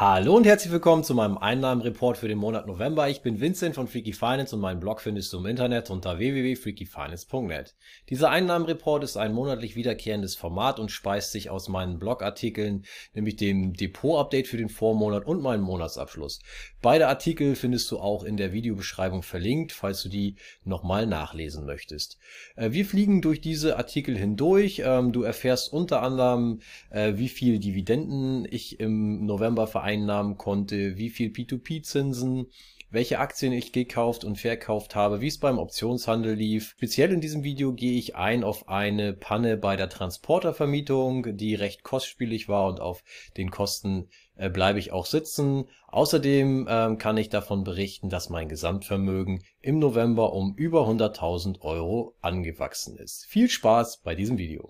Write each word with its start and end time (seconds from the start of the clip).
Hallo 0.00 0.34
und 0.34 0.46
herzlich 0.46 0.72
willkommen 0.72 1.04
zu 1.04 1.14
meinem 1.14 1.36
Einnahmenreport 1.36 2.16
für 2.16 2.26
den 2.26 2.38
Monat 2.38 2.66
November. 2.66 3.10
Ich 3.10 3.20
bin 3.20 3.38
Vincent 3.38 3.74
von 3.74 3.86
Freaky 3.86 4.14
Finance 4.14 4.56
und 4.56 4.62
meinen 4.62 4.80
Blog 4.80 5.02
findest 5.02 5.30
du 5.30 5.36
im 5.36 5.44
Internet 5.44 5.90
unter 5.90 6.16
www.freakyfinance.net. 6.16 7.74
Dieser 8.08 8.30
Einnahmenreport 8.30 9.04
ist 9.04 9.18
ein 9.18 9.34
monatlich 9.34 9.76
wiederkehrendes 9.76 10.36
Format 10.36 10.80
und 10.80 10.90
speist 10.90 11.32
sich 11.32 11.50
aus 11.50 11.68
meinen 11.68 11.98
Blogartikeln, 11.98 12.86
nämlich 13.12 13.36
dem 13.36 13.74
Depot-Update 13.74 14.48
für 14.48 14.56
den 14.56 14.70
Vormonat 14.70 15.26
und 15.26 15.42
meinen 15.42 15.62
Monatsabschluss. 15.62 16.40
Beide 16.80 17.08
Artikel 17.08 17.54
findest 17.54 17.90
du 17.90 17.98
auch 17.98 18.24
in 18.24 18.38
der 18.38 18.54
Videobeschreibung 18.54 19.22
verlinkt, 19.22 19.72
falls 19.72 20.02
du 20.02 20.08
die 20.08 20.36
nochmal 20.64 21.06
nachlesen 21.06 21.66
möchtest. 21.66 22.16
Äh, 22.56 22.72
wir 22.72 22.86
fliegen 22.86 23.20
durch 23.20 23.42
diese 23.42 23.76
Artikel 23.76 24.16
hindurch. 24.16 24.80
Ähm, 24.82 25.12
du 25.12 25.24
erfährst 25.24 25.70
unter 25.74 26.02
anderem, 26.02 26.60
äh, 26.88 27.12
wie 27.16 27.28
viel 27.28 27.58
Dividenden 27.58 28.48
ich 28.50 28.80
im 28.80 29.26
November 29.26 29.66
vereinnahmen 29.90 30.36
konnte, 30.36 30.96
wie 30.96 31.10
viel 31.10 31.30
P2P-Zinsen, 31.30 32.46
welche 32.92 33.18
Aktien 33.18 33.52
ich 33.52 33.72
gekauft 33.72 34.24
und 34.24 34.36
verkauft 34.36 34.94
habe, 34.94 35.20
wie 35.20 35.28
es 35.28 35.38
beim 35.38 35.58
Optionshandel 35.58 36.34
lief. 36.34 36.74
Speziell 36.76 37.12
in 37.12 37.20
diesem 37.20 37.44
Video 37.44 37.72
gehe 37.72 37.98
ich 37.98 38.16
ein 38.16 38.42
auf 38.42 38.68
eine 38.68 39.12
Panne 39.12 39.56
bei 39.56 39.76
der 39.76 39.88
Transportervermietung, 39.88 41.36
die 41.36 41.54
recht 41.54 41.82
kostspielig 41.82 42.48
war 42.48 42.68
und 42.68 42.80
auf 42.80 43.02
den 43.36 43.50
Kosten 43.50 44.08
äh, 44.36 44.50
bleibe 44.50 44.78
ich 44.78 44.92
auch 44.92 45.06
sitzen. 45.06 45.66
Außerdem 45.88 46.66
ähm, 46.68 46.98
kann 46.98 47.16
ich 47.16 47.28
davon 47.28 47.62
berichten, 47.64 48.10
dass 48.10 48.28
mein 48.28 48.48
Gesamtvermögen 48.48 49.42
im 49.60 49.78
November 49.78 50.32
um 50.32 50.54
über 50.56 50.88
100.000 50.88 51.60
Euro 51.60 52.16
angewachsen 52.20 52.96
ist. 52.96 53.26
Viel 53.26 53.48
Spaß 53.48 54.02
bei 54.02 54.14
diesem 54.14 54.38
Video. 54.38 54.68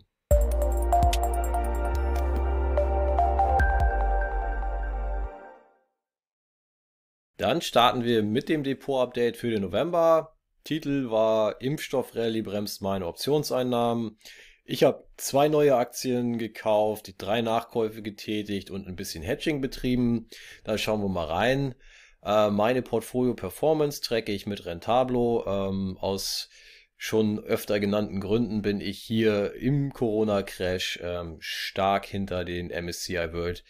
Dann 7.41 7.63
starten 7.63 8.05
wir 8.05 8.23
mit 8.23 8.51
dem 8.51 8.65
Depot-Update 8.65 9.35
für 9.39 9.49
den 9.49 9.63
November. 9.63 10.37
Titel 10.63 11.11
war 11.11 11.59
Impfstoffrallye 11.63 12.43
bremst 12.43 12.83
meine 12.83 13.07
Optionseinnahmen. 13.07 14.19
Ich 14.67 14.85
habe 14.85 15.07
zwei 15.17 15.49
neue 15.49 15.75
Aktien 15.75 16.37
gekauft, 16.37 17.15
drei 17.17 17.41
Nachkäufe 17.41 18.03
getätigt 18.03 18.71
und 18.71 18.87
ein 18.87 18.95
bisschen 18.95 19.23
Hedging 19.23 19.63
betrieben. 19.63 20.29
Da 20.65 20.77
schauen 20.77 21.01
wir 21.01 21.09
mal 21.09 21.25
rein. 21.25 21.75
Äh, 22.23 22.51
meine 22.51 22.83
Portfolio-Performance 22.83 24.03
tracke 24.03 24.33
ich 24.33 24.45
mit 24.45 24.67
Rentablo. 24.67 25.47
Ähm, 25.47 25.97
aus 25.99 26.51
schon 26.99 27.39
öfter 27.39 27.81
genannten 27.81 28.21
Gründen 28.21 28.61
bin 28.61 28.83
ich 28.83 28.99
hier 28.99 29.55
im 29.55 29.95
Corona-Crash 29.95 31.01
ähm, 31.03 31.39
stark 31.41 32.05
hinter 32.05 32.45
den 32.45 32.67
MSCI 32.67 33.33
World 33.33 33.65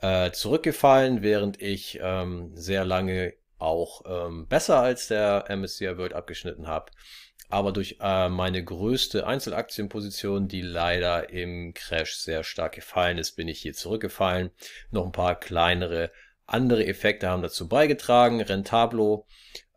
äh, 0.00 0.30
zurückgefallen, 0.32 1.22
während 1.22 1.60
ich 1.60 1.98
ähm, 2.02 2.50
sehr 2.54 2.84
lange 2.84 3.34
auch 3.58 4.02
ähm, 4.06 4.46
besser 4.46 4.80
als 4.80 5.08
der 5.08 5.44
MSCI 5.48 5.98
World 5.98 6.14
abgeschnitten 6.14 6.66
habe. 6.66 6.90
Aber 7.50 7.72
durch 7.72 7.96
äh, 8.00 8.28
meine 8.28 8.64
größte 8.64 9.26
Einzelaktienposition, 9.26 10.46
die 10.46 10.62
leider 10.62 11.30
im 11.30 11.74
Crash 11.74 12.14
sehr 12.16 12.44
stark 12.44 12.74
gefallen 12.74 13.18
ist, 13.18 13.32
bin 13.32 13.48
ich 13.48 13.60
hier 13.60 13.74
zurückgefallen. 13.74 14.50
Noch 14.90 15.04
ein 15.04 15.12
paar 15.12 15.38
kleinere 15.38 16.12
andere 16.46 16.86
Effekte 16.86 17.28
haben 17.28 17.42
dazu 17.42 17.68
beigetragen. 17.68 18.40
Rentablo 18.40 19.26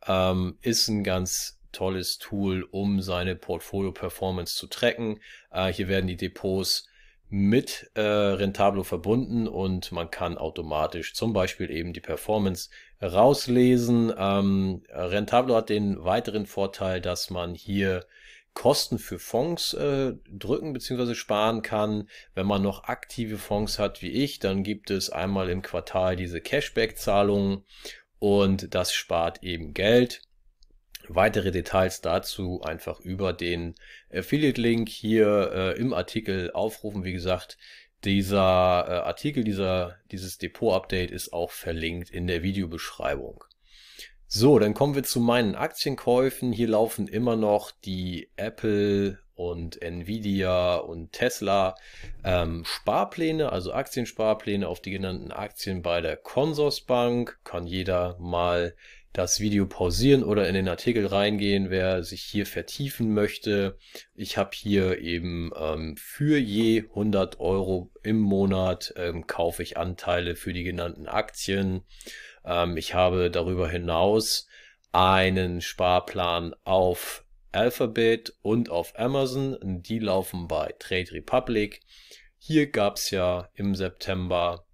ähm, 0.07 0.57
ist 0.61 0.87
ein 0.87 1.03
ganz 1.03 1.59
tolles 1.71 2.19
Tool, 2.19 2.63
um 2.63 3.01
seine 3.01 3.35
Portfolio-Performance 3.35 4.55
zu 4.55 4.67
tracken. 4.67 5.19
Äh, 5.51 5.73
hier 5.73 5.87
werden 5.87 6.07
die 6.07 6.17
Depots 6.17 6.87
mit 7.35 7.89
äh, 7.95 8.01
Rentablo 8.01 8.83
verbunden 8.83 9.47
und 9.47 9.91
man 9.91 10.11
kann 10.11 10.37
automatisch 10.37 11.15
zum 11.15 11.33
Beispiel 11.33 11.71
eben 11.71 11.91
die 11.91 11.99
Performance 11.99 12.69
rauslesen. 13.01 14.13
Ähm, 14.15 14.83
Rentablo 14.89 15.55
hat 15.55 15.69
den 15.69 16.03
weiteren 16.03 16.45
Vorteil, 16.45 17.01
dass 17.01 17.31
man 17.31 17.55
hier 17.55 18.05
Kosten 18.53 18.99
für 18.99 19.17
Fonds 19.17 19.73
äh, 19.73 20.13
drücken 20.29 20.73
bzw. 20.73 21.15
sparen 21.15 21.63
kann. 21.63 22.07
Wenn 22.35 22.45
man 22.45 22.61
noch 22.61 22.83
aktive 22.83 23.39
Fonds 23.39 23.79
hat 23.79 24.03
wie 24.03 24.11
ich, 24.11 24.37
dann 24.37 24.61
gibt 24.61 24.91
es 24.91 25.09
einmal 25.09 25.49
im 25.49 25.63
Quartal 25.63 26.15
diese 26.15 26.39
Cashback-Zahlungen 26.39 27.63
und 28.19 28.75
das 28.75 28.93
spart 28.93 29.41
eben 29.41 29.73
Geld. 29.73 30.21
Weitere 31.07 31.51
Details 31.51 32.01
dazu 32.01 32.61
einfach 32.63 32.99
über 32.99 33.33
den 33.33 33.75
Affiliate-Link 34.11 34.89
hier 34.89 35.51
äh, 35.53 35.79
im 35.79 35.93
Artikel 35.93 36.51
aufrufen. 36.51 37.03
Wie 37.03 37.13
gesagt, 37.13 37.57
dieser 38.03 38.85
äh, 38.87 38.93
Artikel, 39.05 39.43
dieser, 39.43 39.97
dieses 40.11 40.37
Depot-Update 40.37 41.11
ist 41.11 41.33
auch 41.33 41.51
verlinkt 41.51 42.09
in 42.09 42.27
der 42.27 42.43
Videobeschreibung. 42.43 43.43
So, 44.27 44.57
dann 44.57 44.73
kommen 44.73 44.95
wir 44.95 45.03
zu 45.03 45.19
meinen 45.19 45.55
Aktienkäufen. 45.55 46.51
Hier 46.51 46.67
laufen 46.67 47.07
immer 47.07 47.35
noch 47.35 47.71
die 47.71 48.31
Apple 48.35 49.19
und 49.35 49.81
Nvidia 49.81 50.75
und 50.77 51.11
Tesla 51.11 51.75
ähm, 52.23 52.63
Sparpläne, 52.65 53.51
also 53.51 53.73
Aktiensparpläne 53.73 54.67
auf 54.67 54.81
die 54.81 54.91
genannten 54.91 55.31
Aktien 55.31 55.81
bei 55.81 56.01
der 56.01 56.17
Consorsbank. 56.17 57.39
Kann 57.43 57.67
jeder 57.67 58.17
mal 58.19 58.75
das 59.13 59.39
Video 59.39 59.67
pausieren 59.67 60.23
oder 60.23 60.47
in 60.49 60.55
den 60.55 60.67
Artikel 60.67 61.05
reingehen, 61.05 61.69
wer 61.69 62.03
sich 62.03 62.23
hier 62.23 62.47
vertiefen 62.47 63.13
möchte. 63.13 63.77
Ich 64.15 64.37
habe 64.37 64.49
hier 64.53 64.99
eben 64.99 65.51
ähm, 65.55 65.95
für 65.97 66.37
je 66.39 66.85
100 66.89 67.39
Euro 67.39 67.91
im 68.01 68.19
Monat 68.19 68.93
ähm, 68.97 69.27
kaufe 69.27 69.61
ich 69.61 69.77
Anteile 69.77 70.35
für 70.35 70.51
die 70.51 70.63
genannten 70.63 71.07
Aktien. 71.07 71.83
Ähm, 72.43 72.75
ich 72.75 72.95
habe 72.95 73.29
darüber 73.29 73.69
hinaus 73.69 74.47
einen 74.91 75.61
Sparplan 75.61 76.55
auf 76.63 77.23
Alphabet 77.51 78.33
und 78.41 78.71
auf 78.71 78.97
Amazon. 78.97 79.57
Die 79.61 79.99
laufen 79.99 80.47
bei 80.47 80.73
Trade 80.79 81.11
Republic. 81.11 81.81
Hier 82.39 82.71
gab 82.71 82.97
es 82.97 83.11
ja 83.11 83.49
im 83.53 83.75
September 83.75 84.65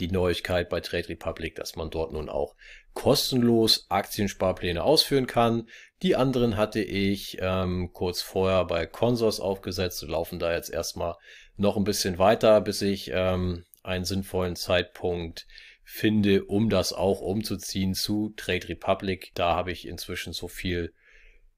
die 0.00 0.08
Neuigkeit 0.08 0.68
bei 0.68 0.80
Trade 0.80 1.08
Republic, 1.08 1.54
dass 1.54 1.76
man 1.76 1.90
dort 1.90 2.12
nun 2.12 2.28
auch 2.28 2.54
kostenlos 2.94 3.86
Aktiensparpläne 3.88 4.82
ausführen 4.82 5.26
kann. 5.26 5.68
Die 6.02 6.16
anderen 6.16 6.56
hatte 6.56 6.80
ich 6.80 7.38
ähm, 7.40 7.90
kurz 7.92 8.22
vorher 8.22 8.64
bei 8.64 8.86
Consors 8.86 9.40
aufgesetzt 9.40 10.02
und 10.02 10.10
laufen 10.10 10.38
da 10.38 10.52
jetzt 10.52 10.70
erstmal 10.70 11.16
noch 11.56 11.76
ein 11.76 11.84
bisschen 11.84 12.18
weiter, 12.18 12.60
bis 12.60 12.82
ich 12.82 13.10
ähm, 13.12 13.64
einen 13.82 14.04
sinnvollen 14.04 14.56
Zeitpunkt 14.56 15.46
finde, 15.82 16.44
um 16.44 16.70
das 16.70 16.92
auch 16.92 17.20
umzuziehen 17.20 17.94
zu 17.94 18.32
Trade 18.36 18.68
Republic. 18.68 19.32
Da 19.34 19.54
habe 19.54 19.72
ich 19.72 19.86
inzwischen 19.86 20.32
so 20.32 20.48
viel 20.48 20.92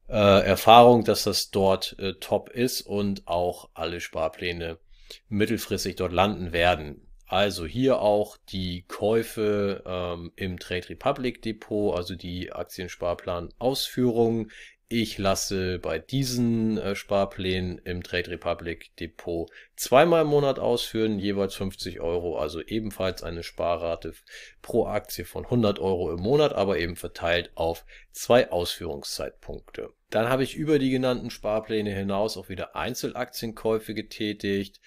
äh, 0.08 0.44
Erfahrung, 0.44 1.04
dass 1.04 1.24
das 1.24 1.50
dort 1.50 1.96
äh, 1.98 2.14
top 2.14 2.50
ist 2.50 2.82
und 2.82 3.26
auch 3.26 3.70
alle 3.74 4.00
Sparpläne 4.00 4.78
mittelfristig 5.28 5.96
dort 5.96 6.12
landen 6.12 6.52
werden. 6.52 7.05
Also 7.26 7.66
hier 7.66 8.00
auch 8.00 8.36
die 8.48 8.84
Käufe 8.86 9.82
ähm, 9.84 10.32
im 10.36 10.58
Trade 10.58 10.90
Republic 10.90 11.42
Depot, 11.42 11.96
also 11.96 12.14
die 12.14 12.52
Aktiensparplan 12.52 13.52
Ausführungen. 13.58 14.52
Ich 14.88 15.18
lasse 15.18 15.80
bei 15.80 15.98
diesen 15.98 16.78
äh, 16.78 16.94
Sparplänen 16.94 17.78
im 17.78 18.04
Trade 18.04 18.30
Republic 18.30 18.94
Depot 19.00 19.50
zweimal 19.74 20.22
im 20.22 20.28
Monat 20.28 20.60
ausführen, 20.60 21.18
jeweils 21.18 21.56
50 21.56 22.00
Euro, 22.00 22.38
also 22.38 22.62
ebenfalls 22.62 23.24
eine 23.24 23.42
Sparrate 23.42 24.14
pro 24.62 24.86
Aktie 24.86 25.24
von 25.24 25.44
100 25.44 25.80
Euro 25.80 26.12
im 26.12 26.20
Monat, 26.20 26.52
aber 26.52 26.78
eben 26.78 26.94
verteilt 26.94 27.50
auf 27.56 27.84
zwei 28.12 28.52
Ausführungszeitpunkte. 28.52 29.90
Dann 30.10 30.28
habe 30.28 30.44
ich 30.44 30.54
über 30.54 30.78
die 30.78 30.90
genannten 30.90 31.30
Sparpläne 31.30 31.90
hinaus 31.90 32.36
auch 32.36 32.48
wieder 32.48 32.76
Einzelaktienkäufe 32.76 33.92
getätigt. 33.92 34.80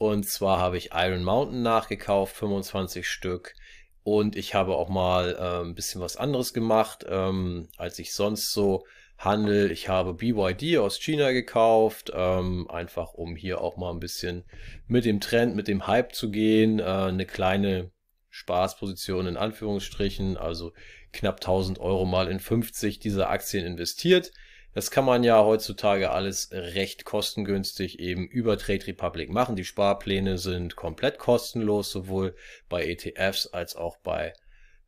Und 0.00 0.26
zwar 0.26 0.58
habe 0.58 0.78
ich 0.78 0.92
Iron 0.94 1.22
Mountain 1.22 1.60
nachgekauft, 1.60 2.34
25 2.34 3.06
Stück. 3.06 3.54
Und 4.02 4.34
ich 4.34 4.54
habe 4.54 4.74
auch 4.76 4.88
mal 4.88 5.36
äh, 5.38 5.62
ein 5.62 5.74
bisschen 5.74 6.00
was 6.00 6.16
anderes 6.16 6.54
gemacht, 6.54 7.04
ähm, 7.06 7.68
als 7.76 7.98
ich 7.98 8.14
sonst 8.14 8.50
so 8.50 8.86
handel. 9.18 9.70
Ich 9.70 9.90
habe 9.90 10.14
BYD 10.14 10.78
aus 10.78 10.98
China 10.98 11.32
gekauft, 11.32 12.10
ähm, 12.14 12.66
einfach 12.70 13.12
um 13.12 13.36
hier 13.36 13.60
auch 13.60 13.76
mal 13.76 13.90
ein 13.90 14.00
bisschen 14.00 14.44
mit 14.86 15.04
dem 15.04 15.20
Trend, 15.20 15.54
mit 15.54 15.68
dem 15.68 15.86
Hype 15.86 16.14
zu 16.14 16.30
gehen. 16.30 16.78
Äh, 16.78 16.84
eine 16.84 17.26
kleine 17.26 17.90
Spaßposition 18.30 19.26
in 19.26 19.36
Anführungsstrichen, 19.36 20.38
also 20.38 20.72
knapp 21.12 21.40
1000 21.40 21.78
Euro 21.78 22.06
mal 22.06 22.28
in 22.28 22.40
50 22.40 23.00
dieser 23.00 23.28
Aktien 23.28 23.66
investiert. 23.66 24.32
Das 24.72 24.92
kann 24.92 25.04
man 25.04 25.24
ja 25.24 25.42
heutzutage 25.44 26.12
alles 26.12 26.50
recht 26.52 27.04
kostengünstig 27.04 27.98
eben 27.98 28.28
über 28.28 28.56
Trade 28.56 28.86
Republic 28.86 29.28
machen. 29.30 29.56
Die 29.56 29.64
Sparpläne 29.64 30.38
sind 30.38 30.76
komplett 30.76 31.18
kostenlos, 31.18 31.90
sowohl 31.90 32.36
bei 32.68 32.86
ETFs 32.86 33.48
als 33.48 33.74
auch 33.74 33.96
bei 33.96 34.32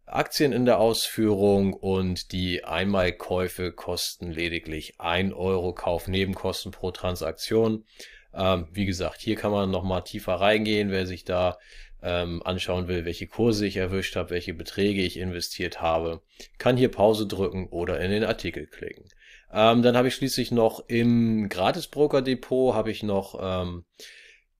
Aktien 0.07 0.53
in 0.53 0.67
der 0.67 0.79
Ausführung 0.79 1.73
und 1.73 2.33
die 2.33 2.65
Einmalkäufe 2.65 3.73
kosten 3.73 4.31
lediglich 4.31 5.01
1 5.01 5.35
Euro 5.35 5.73
Kaufnebenkosten 5.73 6.71
pro 6.71 6.91
Transaktion. 6.91 7.85
Ähm, 8.35 8.69
wie 8.73 8.87
gesagt, 8.87 9.21
hier 9.21 9.37
kann 9.37 9.53
man 9.53 9.71
nochmal 9.71 10.05
tiefer 10.05 10.35
reingehen, 10.35 10.91
wer 10.91 11.07
sich 11.07 11.25
da 11.25 11.59
ähm, 12.03 12.43
anschauen 12.45 12.89
will, 12.89 13.05
welche 13.05 13.27
Kurse 13.27 13.67
ich 13.67 13.77
erwischt 13.77 14.17
habe, 14.17 14.31
welche 14.31 14.55
Beträge 14.55 15.03
ich 15.03 15.19
investiert 15.19 15.81
habe, 15.81 16.21
kann 16.59 16.77
hier 16.77 16.91
Pause 16.91 17.27
drücken 17.27 17.69
oder 17.69 18.01
in 18.01 18.11
den 18.11 18.25
Artikel 18.25 18.67
klicken. 18.67 19.05
Ähm, 19.53 19.83
dann 19.83 19.97
habe 19.97 20.09
ich 20.09 20.15
schließlich 20.15 20.51
noch 20.51 20.85
im 20.89 21.49
Gratis-Broker-Depot 21.49 22.75
habe 22.75 22.91
ich 22.91 23.03
noch 23.03 23.39
ähm, 23.41 23.85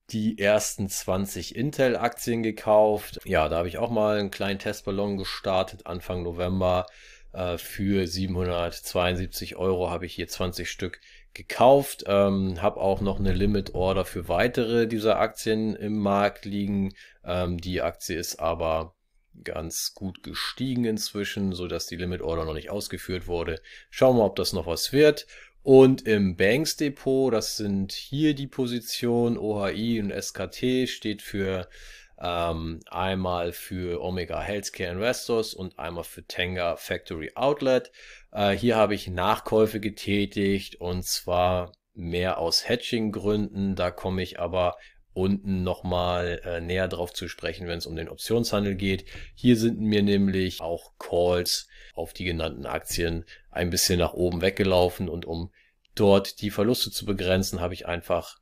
die 0.09 0.37
ersten 0.37 0.89
20 0.89 1.55
Intel-Aktien 1.55 2.43
gekauft. 2.43 3.19
Ja, 3.25 3.49
da 3.49 3.57
habe 3.57 3.67
ich 3.67 3.77
auch 3.77 3.89
mal 3.89 4.19
einen 4.19 4.31
kleinen 4.31 4.59
Testballon 4.59 5.17
gestartet 5.17 5.87
Anfang 5.87 6.23
November. 6.23 6.85
Äh, 7.31 7.57
für 7.57 8.05
772 8.05 9.55
Euro 9.55 9.89
habe 9.89 10.05
ich 10.05 10.13
hier 10.13 10.27
20 10.27 10.69
Stück 10.69 10.99
gekauft. 11.33 12.03
Ähm, 12.07 12.61
habe 12.61 12.79
auch 12.79 13.01
noch 13.01 13.19
eine 13.19 13.33
Limit 13.33 13.73
Order 13.73 14.05
für 14.05 14.27
weitere 14.27 14.87
dieser 14.87 15.19
Aktien 15.19 15.75
im 15.75 15.97
Markt 15.97 16.45
liegen. 16.45 16.93
Ähm, 17.23 17.57
die 17.57 17.81
Aktie 17.81 18.17
ist 18.17 18.39
aber 18.39 18.93
ganz 19.43 19.93
gut 19.93 20.23
gestiegen 20.23 20.85
inzwischen, 20.85 21.53
so 21.53 21.67
dass 21.67 21.87
die 21.87 21.95
Limit 21.95 22.21
Order 22.21 22.45
noch 22.45 22.53
nicht 22.53 22.69
ausgeführt 22.69 23.27
wurde. 23.27 23.61
Schauen 23.89 24.15
wir, 24.15 24.21
mal, 24.21 24.27
ob 24.27 24.35
das 24.35 24.53
noch 24.53 24.67
was 24.67 24.93
wird. 24.93 25.27
Und 25.63 26.05
im 26.05 26.35
Banks 26.35 26.75
Depot, 26.75 27.33
das 27.33 27.55
sind 27.55 27.93
hier 27.93 28.35
die 28.35 28.47
Positionen 28.47 29.37
OHI 29.37 30.01
und 30.01 30.11
SKT, 30.11 30.89
steht 30.89 31.21
für 31.21 31.69
ähm, 32.21 32.79
einmal 32.89 33.53
für 33.53 34.01
Omega 34.01 34.41
Healthcare 34.41 34.91
Investors 34.91 35.53
und 35.53 35.79
einmal 35.79 36.03
für 36.03 36.23
Tenga 36.23 36.75
Factory 36.75 37.31
Outlet. 37.35 37.91
Äh, 38.31 38.51
hier 38.51 38.75
habe 38.75 38.93
ich 38.93 39.07
Nachkäufe 39.07 39.79
getätigt 39.79 40.75
und 40.75 41.03
zwar 41.05 41.71
mehr 41.93 42.39
aus 42.39 42.67
Hedging-Gründen. 42.67 43.75
Da 43.75 43.91
komme 43.91 44.21
ich 44.21 44.39
aber 44.39 44.77
unten 45.13 45.63
nochmal 45.63 46.41
äh, 46.43 46.61
näher 46.61 46.87
drauf 46.87 47.13
zu 47.13 47.27
sprechen, 47.27 47.67
wenn 47.67 47.77
es 47.77 47.85
um 47.85 47.95
den 47.95 48.09
Optionshandel 48.09 48.75
geht. 48.75 49.05
Hier 49.35 49.57
sind 49.57 49.79
mir 49.79 50.03
nämlich 50.03 50.61
auch 50.61 50.93
Calls 50.97 51.67
auf 51.93 52.13
die 52.13 52.25
genannten 52.25 52.65
Aktien 52.65 53.25
ein 53.51 53.69
bisschen 53.69 53.99
nach 53.99 54.13
oben 54.13 54.41
weggelaufen 54.41 55.09
und 55.09 55.25
um 55.25 55.51
dort 55.95 56.41
die 56.41 56.49
Verluste 56.49 56.91
zu 56.91 57.05
begrenzen, 57.05 57.61
habe 57.61 57.73
ich 57.73 57.85
einfach 57.85 58.37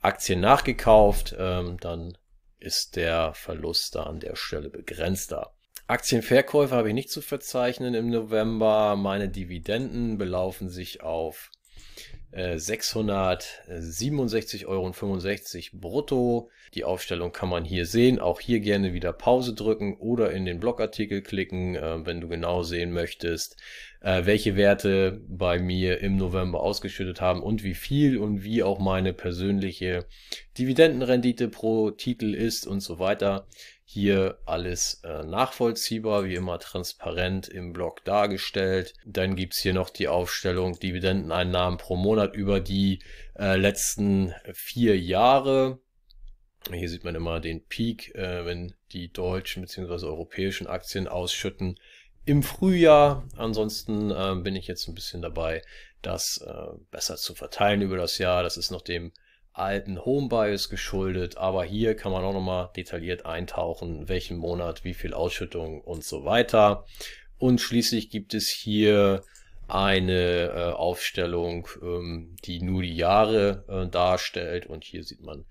Aktien 0.00 0.40
nachgekauft. 0.40 1.34
Ähm, 1.38 1.78
dann 1.80 2.18
ist 2.58 2.96
der 2.96 3.34
Verlust 3.34 3.94
da 3.94 4.04
an 4.04 4.20
der 4.20 4.36
Stelle 4.36 4.70
begrenzter. 4.70 5.54
Aktienverkäufe 5.86 6.74
habe 6.74 6.88
ich 6.88 6.94
nicht 6.94 7.10
zu 7.10 7.20
verzeichnen 7.20 7.94
im 7.94 8.08
November. 8.08 8.96
Meine 8.96 9.28
Dividenden 9.28 10.16
belaufen 10.16 10.70
sich 10.70 11.02
auf 11.02 11.50
667,65 12.34 14.62
äh, 14.62 14.66
Euro 14.66 14.92
brutto. 15.72 16.50
Die 16.74 16.84
Aufstellung 16.84 17.32
kann 17.32 17.48
man 17.48 17.64
hier 17.64 17.86
sehen. 17.86 18.18
Auch 18.18 18.40
hier 18.40 18.60
gerne 18.60 18.92
wieder 18.92 19.12
Pause 19.12 19.54
drücken 19.54 19.96
oder 19.98 20.32
in 20.32 20.44
den 20.44 20.58
Blogartikel 20.58 21.22
klicken, 21.22 21.76
äh, 21.76 22.04
wenn 22.04 22.20
du 22.20 22.26
genau 22.28 22.64
sehen 22.64 22.90
möchtest, 22.92 23.56
äh, 24.00 24.26
welche 24.26 24.56
Werte 24.56 25.20
bei 25.28 25.60
mir 25.60 26.00
im 26.00 26.16
November 26.16 26.60
ausgeschüttet 26.60 27.20
haben 27.20 27.40
und 27.42 27.62
wie 27.62 27.74
viel 27.74 28.18
und 28.18 28.42
wie 28.42 28.64
auch 28.64 28.80
meine 28.80 29.12
persönliche 29.12 30.06
Dividendenrendite 30.58 31.46
pro 31.48 31.92
Titel 31.92 32.34
ist 32.34 32.66
und 32.66 32.80
so 32.80 32.98
weiter. 32.98 33.46
Hier 33.94 34.38
alles 34.44 35.02
äh, 35.04 35.22
nachvollziehbar, 35.22 36.24
wie 36.24 36.34
immer 36.34 36.58
transparent 36.58 37.46
im 37.46 37.72
Blog 37.72 38.04
dargestellt. 38.04 38.92
Dann 39.06 39.36
gibt's 39.36 39.60
hier 39.60 39.72
noch 39.72 39.88
die 39.88 40.08
Aufstellung 40.08 40.76
Dividendeneinnahmen 40.80 41.78
pro 41.78 41.94
Monat 41.94 42.34
über 42.34 42.58
die 42.58 43.04
äh, 43.38 43.54
letzten 43.54 44.34
vier 44.52 44.98
Jahre. 44.98 45.78
Hier 46.72 46.88
sieht 46.88 47.04
man 47.04 47.14
immer 47.14 47.38
den 47.38 47.64
Peak, 47.66 48.12
äh, 48.16 48.44
wenn 48.44 48.74
die 48.90 49.12
deutschen 49.12 49.62
bzw. 49.62 50.06
europäischen 50.06 50.66
Aktien 50.66 51.06
ausschütten 51.06 51.78
im 52.24 52.42
Frühjahr. 52.42 53.28
Ansonsten 53.36 54.10
äh, 54.10 54.34
bin 54.42 54.56
ich 54.56 54.66
jetzt 54.66 54.88
ein 54.88 54.96
bisschen 54.96 55.22
dabei, 55.22 55.62
das 56.02 56.44
äh, 56.44 56.76
besser 56.90 57.14
zu 57.14 57.36
verteilen 57.36 57.80
über 57.80 57.96
das 57.96 58.18
Jahr. 58.18 58.42
Das 58.42 58.56
ist 58.56 58.72
noch 58.72 58.82
dem 58.82 59.12
alten 59.54 60.04
Home 60.04 60.28
Bias 60.28 60.68
geschuldet, 60.68 61.36
aber 61.36 61.64
hier 61.64 61.94
kann 61.94 62.12
man 62.12 62.24
auch 62.24 62.32
nochmal 62.32 62.70
detailliert 62.76 63.24
eintauchen, 63.24 64.08
welchen 64.08 64.36
Monat, 64.36 64.84
wie 64.84 64.94
viel 64.94 65.14
Ausschüttung 65.14 65.80
und 65.80 66.04
so 66.04 66.24
weiter. 66.24 66.84
Und 67.38 67.60
schließlich 67.60 68.10
gibt 68.10 68.34
es 68.34 68.48
hier 68.48 69.22
eine 69.68 70.50
äh, 70.50 70.72
Aufstellung, 70.72 71.68
ähm, 71.80 72.36
die 72.44 72.60
nur 72.60 72.82
die 72.82 72.96
Jahre 72.96 73.64
äh, 73.68 73.88
darstellt 73.88 74.66
und 74.66 74.84
hier 74.84 75.04
sieht 75.04 75.22
man 75.22 75.46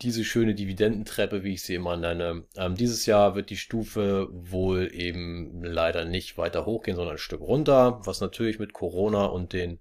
diese 0.00 0.24
schöne 0.24 0.54
Dividendentreppe, 0.54 1.44
wie 1.44 1.54
ich 1.54 1.62
sie 1.62 1.74
immer 1.74 1.96
nenne. 1.96 2.44
Ähm, 2.56 2.74
dieses 2.74 3.04
Jahr 3.04 3.34
wird 3.34 3.50
die 3.50 3.56
Stufe 3.56 4.28
wohl 4.30 4.90
eben 4.94 5.62
leider 5.62 6.04
nicht 6.04 6.38
weiter 6.38 6.64
hochgehen, 6.64 6.96
sondern 6.96 7.16
ein 7.16 7.18
Stück 7.18 7.42
runter, 7.42 8.00
was 8.04 8.20
natürlich 8.20 8.58
mit 8.58 8.72
Corona 8.72 9.26
und 9.26 9.52
den 9.52 9.80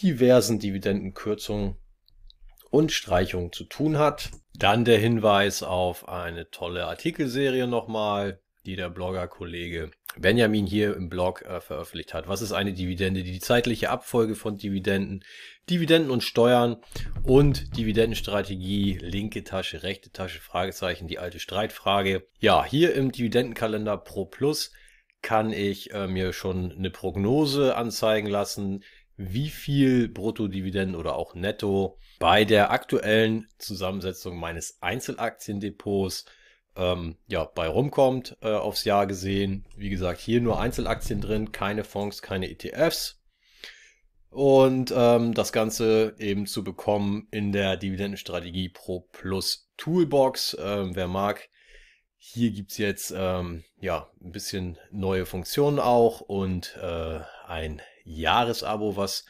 diversen 0.00 0.58
Dividendenkürzungen 0.58 1.76
und 2.72 2.90
Streichung 2.90 3.52
zu 3.52 3.64
tun 3.64 3.98
hat. 3.98 4.30
Dann 4.54 4.84
der 4.84 4.98
Hinweis 4.98 5.62
auf 5.62 6.08
eine 6.08 6.50
tolle 6.50 6.86
Artikelserie 6.86 7.68
nochmal, 7.68 8.40
die 8.64 8.76
der 8.76 8.90
Blogger-Kollege 8.90 9.90
Benjamin 10.16 10.66
hier 10.66 10.94
im 10.94 11.08
Blog 11.08 11.42
äh, 11.42 11.60
veröffentlicht 11.60 12.12
hat. 12.12 12.28
Was 12.28 12.42
ist 12.42 12.52
eine 12.52 12.72
Dividende? 12.72 13.22
Die 13.22 13.40
zeitliche 13.40 13.90
Abfolge 13.90 14.34
von 14.34 14.56
Dividenden, 14.56 15.24
Dividenden 15.70 16.10
und 16.10 16.22
Steuern 16.22 16.76
und 17.22 17.76
Dividendenstrategie, 17.76 18.98
linke 19.00 19.44
Tasche, 19.44 19.82
rechte 19.82 20.10
Tasche, 20.10 20.40
Fragezeichen, 20.40 21.08
die 21.08 21.18
alte 21.18 21.40
Streitfrage. 21.40 22.26
Ja, 22.40 22.64
hier 22.64 22.94
im 22.94 23.12
Dividendenkalender 23.12 23.96
Pro 23.96 24.26
Plus 24.26 24.72
kann 25.22 25.52
ich 25.52 25.92
äh, 25.92 26.08
mir 26.08 26.32
schon 26.32 26.72
eine 26.72 26.90
Prognose 26.90 27.76
anzeigen 27.76 28.28
lassen, 28.28 28.82
wie 29.30 29.50
viel 29.50 30.08
Bruttodividenden 30.08 30.96
oder 30.96 31.16
auch 31.16 31.34
Netto 31.34 31.98
bei 32.18 32.44
der 32.44 32.70
aktuellen 32.70 33.48
Zusammensetzung 33.58 34.38
meines 34.38 34.78
Einzelaktiendepots 34.80 36.24
ähm, 36.76 37.16
ja, 37.26 37.44
bei 37.44 37.68
rumkommt 37.68 38.36
äh, 38.40 38.48
aufs 38.48 38.84
Jahr 38.84 39.06
gesehen. 39.06 39.66
Wie 39.76 39.90
gesagt, 39.90 40.20
hier 40.20 40.40
nur 40.40 40.60
Einzelaktien 40.60 41.20
drin, 41.20 41.52
keine 41.52 41.84
Fonds, 41.84 42.22
keine 42.22 42.50
ETFs. 42.50 43.20
Und 44.30 44.94
ähm, 44.96 45.34
das 45.34 45.52
Ganze 45.52 46.14
eben 46.18 46.46
zu 46.46 46.64
bekommen 46.64 47.28
in 47.30 47.52
der 47.52 47.76
Dividendenstrategie 47.76 48.70
Pro 48.70 49.00
Plus 49.12 49.68
Toolbox. 49.76 50.56
Ähm, 50.58 50.96
wer 50.96 51.06
mag, 51.06 51.50
hier 52.16 52.50
gibt's 52.50 52.78
jetzt 52.78 53.12
ähm, 53.14 53.64
ja 53.78 54.10
ein 54.22 54.32
bisschen 54.32 54.78
neue 54.90 55.26
Funktionen 55.26 55.78
auch 55.78 56.20
und 56.20 56.78
äh, 56.80 57.20
ein 57.46 57.82
Jahresabo, 58.04 58.96
was 58.96 59.24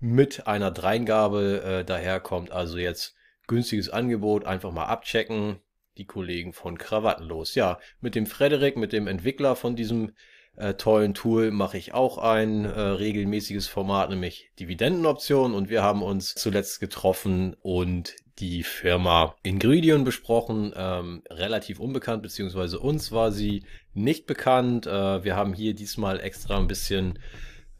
mit 0.00 0.46
einer 0.46 0.70
Dreingabe 0.70 1.62
äh, 1.62 1.84
daherkommt. 1.84 2.50
Also 2.50 2.78
jetzt 2.78 3.14
günstiges 3.46 3.90
Angebot, 3.90 4.44
einfach 4.46 4.72
mal 4.72 4.86
abchecken. 4.86 5.60
Die 5.98 6.06
Kollegen 6.06 6.52
von 6.52 6.78
Krawattenlos. 6.78 7.54
Ja, 7.56 7.78
mit 8.00 8.14
dem 8.14 8.24
Frederik, 8.24 8.76
mit 8.76 8.92
dem 8.92 9.06
Entwickler 9.06 9.54
von 9.54 9.76
diesem 9.76 10.12
äh, 10.56 10.74
tollen 10.74 11.14
Tool 11.14 11.50
mache 11.50 11.76
ich 11.78 11.94
auch 11.94 12.18
ein 12.18 12.64
äh, 12.64 12.80
regelmäßiges 12.80 13.66
Format, 13.66 14.10
nämlich 14.10 14.50
Dividendenoptionen. 14.58 15.54
Und 15.54 15.68
wir 15.68 15.82
haben 15.82 16.02
uns 16.02 16.34
zuletzt 16.34 16.80
getroffen 16.80 17.54
und 17.60 18.14
die 18.38 18.62
Firma 18.62 19.34
Ingredient 19.42 20.04
besprochen. 20.04 20.72
Ähm, 20.74 21.22
relativ 21.28 21.80
unbekannt, 21.80 22.22
beziehungsweise 22.22 22.78
uns 22.78 23.12
war 23.12 23.32
sie 23.32 23.64
nicht 23.92 24.26
bekannt. 24.26 24.86
Äh, 24.86 25.24
wir 25.24 25.36
haben 25.36 25.52
hier 25.52 25.74
diesmal 25.74 26.20
extra 26.20 26.58
ein 26.58 26.68
bisschen 26.68 27.18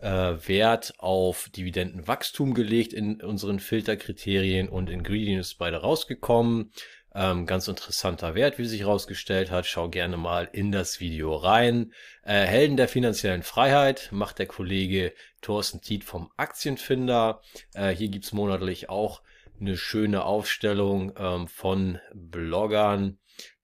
äh, 0.00 0.48
Wert 0.48 0.94
auf 0.98 1.48
Dividendenwachstum 1.50 2.54
gelegt 2.54 2.92
in 2.92 3.20
unseren 3.20 3.60
Filterkriterien 3.60 4.68
und 4.68 4.90
Ingredients 4.90 5.48
ist 5.48 5.58
beide 5.58 5.78
rausgekommen. 5.78 6.72
Ähm, 7.12 7.44
ganz 7.44 7.66
interessanter 7.66 8.36
Wert, 8.36 8.58
wie 8.58 8.66
sich 8.66 8.82
herausgestellt 8.82 9.50
hat. 9.50 9.66
Schau 9.66 9.88
gerne 9.88 10.16
mal 10.16 10.48
in 10.52 10.70
das 10.70 11.00
Video 11.00 11.34
rein. 11.34 11.92
Äh, 12.22 12.44
Helden 12.44 12.76
der 12.76 12.86
finanziellen 12.86 13.42
Freiheit 13.42 14.10
macht 14.12 14.38
der 14.38 14.46
Kollege 14.46 15.12
Thorsten 15.40 15.80
Tiet 15.80 16.04
vom 16.04 16.30
Aktienfinder. 16.36 17.42
Äh, 17.74 17.88
hier 17.88 18.08
gibt's 18.08 18.32
monatlich 18.32 18.88
auch 18.88 19.22
eine 19.60 19.76
schöne 19.76 20.24
Aufstellung 20.24 21.12
ähm, 21.18 21.48
von 21.48 21.98
Bloggern, 22.14 23.18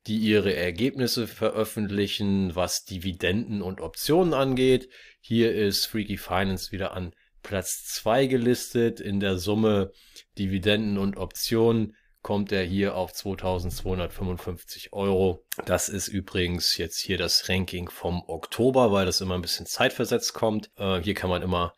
die 0.06 0.18
ihre 0.18 0.54
Ergebnisse 0.54 1.26
veröffentlichen, 1.26 2.54
was 2.54 2.84
Dividenden 2.84 3.62
und 3.62 3.80
Optionen 3.80 4.34
angeht. 4.34 4.88
Hier 5.20 5.54
ist 5.54 5.86
Freaky 5.86 6.16
Finance 6.16 6.70
wieder 6.72 6.92
an 6.92 7.12
Platz 7.42 7.84
2 7.86 8.26
gelistet. 8.26 9.00
In 9.00 9.20
der 9.20 9.38
Summe 9.38 9.92
Dividenden 10.38 10.98
und 10.98 11.16
Optionen 11.16 11.96
kommt 12.22 12.50
er 12.50 12.64
hier 12.64 12.96
auf 12.96 13.12
2255 13.12 14.92
Euro. 14.92 15.44
Das 15.64 15.88
ist 15.88 16.08
übrigens 16.08 16.76
jetzt 16.76 16.98
hier 16.98 17.18
das 17.18 17.48
Ranking 17.48 17.88
vom 17.88 18.22
Oktober, 18.26 18.90
weil 18.90 19.06
das 19.06 19.20
immer 19.20 19.36
ein 19.36 19.42
bisschen 19.42 19.66
zeitversetzt 19.66 20.34
kommt. 20.34 20.70
Äh, 20.76 21.00
hier 21.00 21.14
kann 21.14 21.30
man 21.30 21.42
immer 21.42 21.72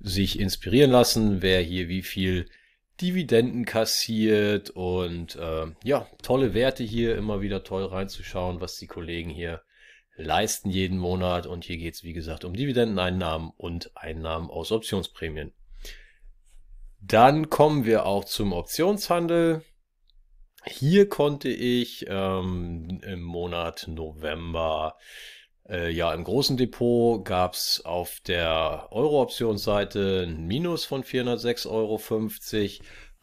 sich 0.00 0.38
inspirieren 0.38 0.90
lassen, 0.90 1.40
wer 1.40 1.62
hier 1.62 1.88
wie 1.88 2.02
viel 2.02 2.46
Dividenden 3.00 3.64
kassiert 3.64 4.70
und 4.70 5.36
äh, 5.36 5.66
ja, 5.84 6.06
tolle 6.22 6.54
Werte 6.54 6.82
hier, 6.82 7.16
immer 7.16 7.40
wieder 7.40 7.62
toll 7.62 7.84
reinzuschauen, 7.84 8.60
was 8.60 8.76
die 8.76 8.86
Kollegen 8.86 9.30
hier 9.30 9.62
leisten 10.16 10.70
jeden 10.70 10.98
Monat. 10.98 11.46
Und 11.46 11.64
hier 11.64 11.76
geht 11.76 11.94
es, 11.94 12.02
wie 12.02 12.12
gesagt, 12.12 12.44
um 12.44 12.54
Dividendeneinnahmen 12.54 13.50
und 13.56 13.96
Einnahmen 13.96 14.50
aus 14.50 14.72
Optionsprämien. 14.72 15.52
Dann 17.00 17.50
kommen 17.50 17.84
wir 17.84 18.06
auch 18.06 18.24
zum 18.24 18.52
Optionshandel. 18.52 19.62
Hier 20.64 21.08
konnte 21.08 21.48
ich 21.48 22.06
ähm, 22.08 23.00
im 23.04 23.22
Monat 23.22 23.86
November, 23.86 24.96
äh, 25.68 25.90
ja, 25.90 26.12
im 26.12 26.24
großen 26.24 26.56
Depot 26.56 27.24
gab 27.24 27.54
es 27.54 27.82
auf 27.84 28.20
der 28.26 28.88
Euro-Optionsseite 28.90 30.24
ein 30.26 30.46
Minus 30.46 30.84
von 30.84 31.02
406,50 31.02 31.70
Euro 31.70 31.98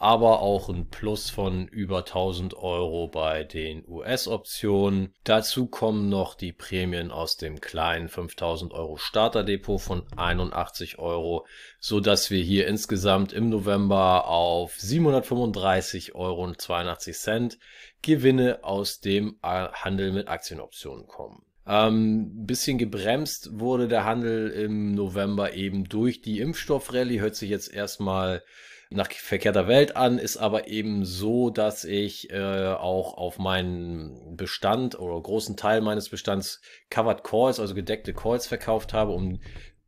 aber 0.04 0.42
auch 0.42 0.68
ein 0.68 0.90
Plus 0.90 1.30
von 1.30 1.66
über 1.70 2.00
1000 2.00 2.56
Euro 2.56 3.08
bei 3.08 3.46
den 3.46 3.88
US-Optionen. 3.88 5.14
Dazu 5.24 5.68
kommen 5.68 6.10
noch 6.10 6.36
die 6.36 6.52
Prämien 6.52 7.10
aus 7.10 7.38
dem 7.38 7.62
kleinen 7.62 8.10
5000 8.10 8.74
Euro 8.74 8.98
Starterdepot 8.98 9.80
von 9.80 10.04
81 10.18 11.00
Euro, 11.00 11.48
so 11.80 12.02
dass 12.02 12.32
wir 12.32 12.44
hier 12.44 12.68
insgesamt 12.68 13.32
im 13.32 13.48
November 13.48 14.28
auf 14.28 14.76
735 14.78 16.16
Euro 16.16 16.44
und 16.44 16.60
82 16.60 17.16
Cent 17.16 17.58
Gewinne 18.02 18.60
aus 18.64 19.00
dem 19.00 19.38
Handel 19.42 20.12
mit 20.12 20.28
Aktienoptionen 20.28 21.08
kommen. 21.08 21.46
Ähm, 21.66 22.46
bisschen 22.46 22.78
gebremst 22.78 23.60
wurde 23.60 23.88
der 23.88 24.06
Handel 24.06 24.50
im 24.50 24.94
November 24.94 25.54
eben 25.54 25.86
durch 25.86 26.22
die 26.22 26.40
Impfstoffrallye. 26.40 27.20
Hört 27.20 27.36
sich 27.36 27.50
jetzt 27.50 27.74
erstmal 27.74 28.44
nach 28.90 29.12
verkehrter 29.12 29.68
Welt 29.68 29.96
an, 29.96 30.20
ist 30.20 30.38
aber 30.38 30.68
eben 30.68 31.04
so, 31.06 31.50
dass 31.50 31.84
ich 31.84 32.30
äh, 32.32 32.74
auch 32.74 33.18
auf 33.18 33.40
meinen 33.40 34.36
Bestand 34.36 35.00
oder 35.00 35.20
großen 35.20 35.58
Teil 35.58 35.82
meines 35.82 36.10
Bestands 36.10 36.62
Covered 36.90 37.24
Calls, 37.24 37.60
also 37.60 37.74
gedeckte 37.74 38.14
Calls 38.14 38.46
verkauft 38.46 38.94
habe, 38.94 39.12
um 39.14 39.40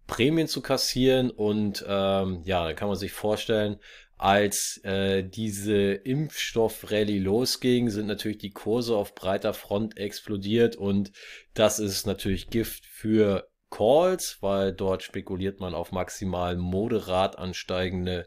Prämien 0.07 0.47
zu 0.47 0.61
kassieren. 0.61 1.29
Und 1.29 1.85
ähm, 1.87 2.41
ja, 2.45 2.65
da 2.65 2.73
kann 2.73 2.87
man 2.87 2.97
sich 2.97 3.11
vorstellen, 3.11 3.79
als 4.17 4.79
äh, 4.83 5.23
diese 5.23 5.93
Impfstoff-Rallye 5.93 7.19
losging, 7.19 7.89
sind 7.89 8.07
natürlich 8.07 8.37
die 8.37 8.51
Kurse 8.51 8.95
auf 8.95 9.13
breiter 9.13 9.53
Front 9.53 9.97
explodiert 9.97 10.75
und 10.75 11.11
das 11.53 11.79
ist 11.79 12.05
natürlich 12.05 12.49
Gift 12.49 12.85
für 12.85 13.49
Calls, 13.69 14.37
weil 14.41 14.73
dort 14.73 15.03
spekuliert 15.03 15.59
man 15.59 15.73
auf 15.73 15.91
maximal 15.91 16.55
moderat 16.55 17.37
ansteigende 17.37 18.25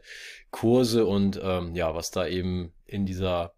Kurse 0.51 1.05
und 1.05 1.39
ähm, 1.41 1.75
ja, 1.75 1.95
was 1.95 2.11
da 2.11 2.27
eben 2.27 2.73
in 2.85 3.05
dieser 3.05 3.53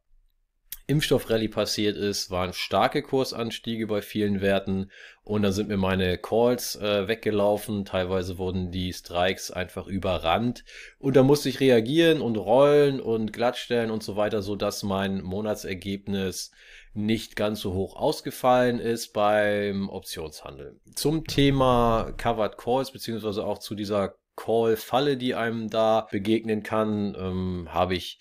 Impfstoffrallye 0.87 1.47
passiert 1.47 1.97
ist, 1.97 2.31
waren 2.31 2.53
starke 2.53 3.01
Kursanstiege 3.01 3.87
bei 3.87 4.01
vielen 4.01 4.41
Werten 4.41 4.91
und 5.23 5.43
dann 5.43 5.51
sind 5.51 5.69
mir 5.69 5.77
meine 5.77 6.17
Calls 6.17 6.75
äh, 6.75 7.07
weggelaufen. 7.07 7.85
Teilweise 7.85 8.37
wurden 8.37 8.71
die 8.71 8.91
Strikes 8.93 9.51
einfach 9.51 9.87
überrannt 9.87 10.63
und 10.99 11.15
da 11.15 11.23
musste 11.23 11.49
ich 11.49 11.59
reagieren 11.59 12.21
und 12.21 12.37
rollen 12.37 12.99
und 12.99 13.33
glattstellen 13.33 13.91
und 13.91 14.03
so 14.03 14.15
weiter, 14.15 14.41
so 14.41 14.55
dass 14.55 14.83
mein 14.83 15.21
Monatsergebnis 15.21 16.51
nicht 16.93 17.35
ganz 17.35 17.61
so 17.61 17.73
hoch 17.73 17.95
ausgefallen 17.95 18.79
ist 18.79 19.13
beim 19.13 19.89
Optionshandel. 19.89 20.79
Zum 20.95 21.25
Thema 21.25 22.13
Covered 22.17 22.57
Calls 22.57 22.91
beziehungsweise 22.91 23.45
auch 23.45 23.59
zu 23.59 23.75
dieser 23.75 24.15
Call-Falle, 24.35 25.17
die 25.17 25.35
einem 25.35 25.69
da 25.69 26.07
begegnen 26.11 26.63
kann, 26.63 27.15
ähm, 27.17 27.67
habe 27.71 27.95
ich 27.95 28.19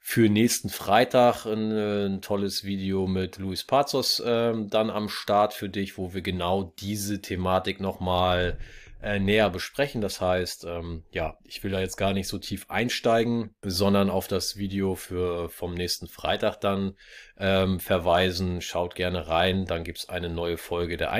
für 0.00 0.28
nächsten 0.28 0.68
Freitag 0.70 1.44
ein, 1.44 1.70
ein, 1.72 2.22
tolles 2.22 2.64
Video 2.64 3.06
mit 3.06 3.38
Luis 3.38 3.64
Pazos 3.64 4.22
ähm, 4.24 4.70
dann 4.70 4.90
am 4.90 5.08
Start 5.08 5.52
für 5.52 5.68
dich, 5.68 5.98
wo 5.98 6.14
wir 6.14 6.22
genau 6.22 6.72
diese 6.78 7.20
Thematik 7.20 7.80
nochmal 7.80 8.58
äh, 9.02 9.18
näher 9.18 9.50
besprechen. 9.50 10.00
Das 10.00 10.20
heißt, 10.20 10.64
ähm, 10.64 11.04
ja, 11.12 11.36
ich 11.44 11.62
will 11.62 11.70
da 11.70 11.80
jetzt 11.80 11.96
gar 11.96 12.12
nicht 12.12 12.28
so 12.28 12.38
tief 12.38 12.66
einsteigen, 12.68 13.54
sondern 13.62 14.10
auf 14.10 14.28
das 14.28 14.56
Video 14.56 14.94
für 14.94 15.48
vom 15.50 15.74
nächsten 15.74 16.08
Freitag 16.08 16.56
dann 16.60 16.96
ähm, 17.38 17.80
verweisen. 17.80 18.60
Schaut 18.60 18.94
gerne 18.94 19.28
rein, 19.28 19.66
dann 19.66 19.84
gibt's 19.84 20.08
eine 20.08 20.30
neue 20.30 20.56
Folge 20.56 20.96
der 20.96 21.12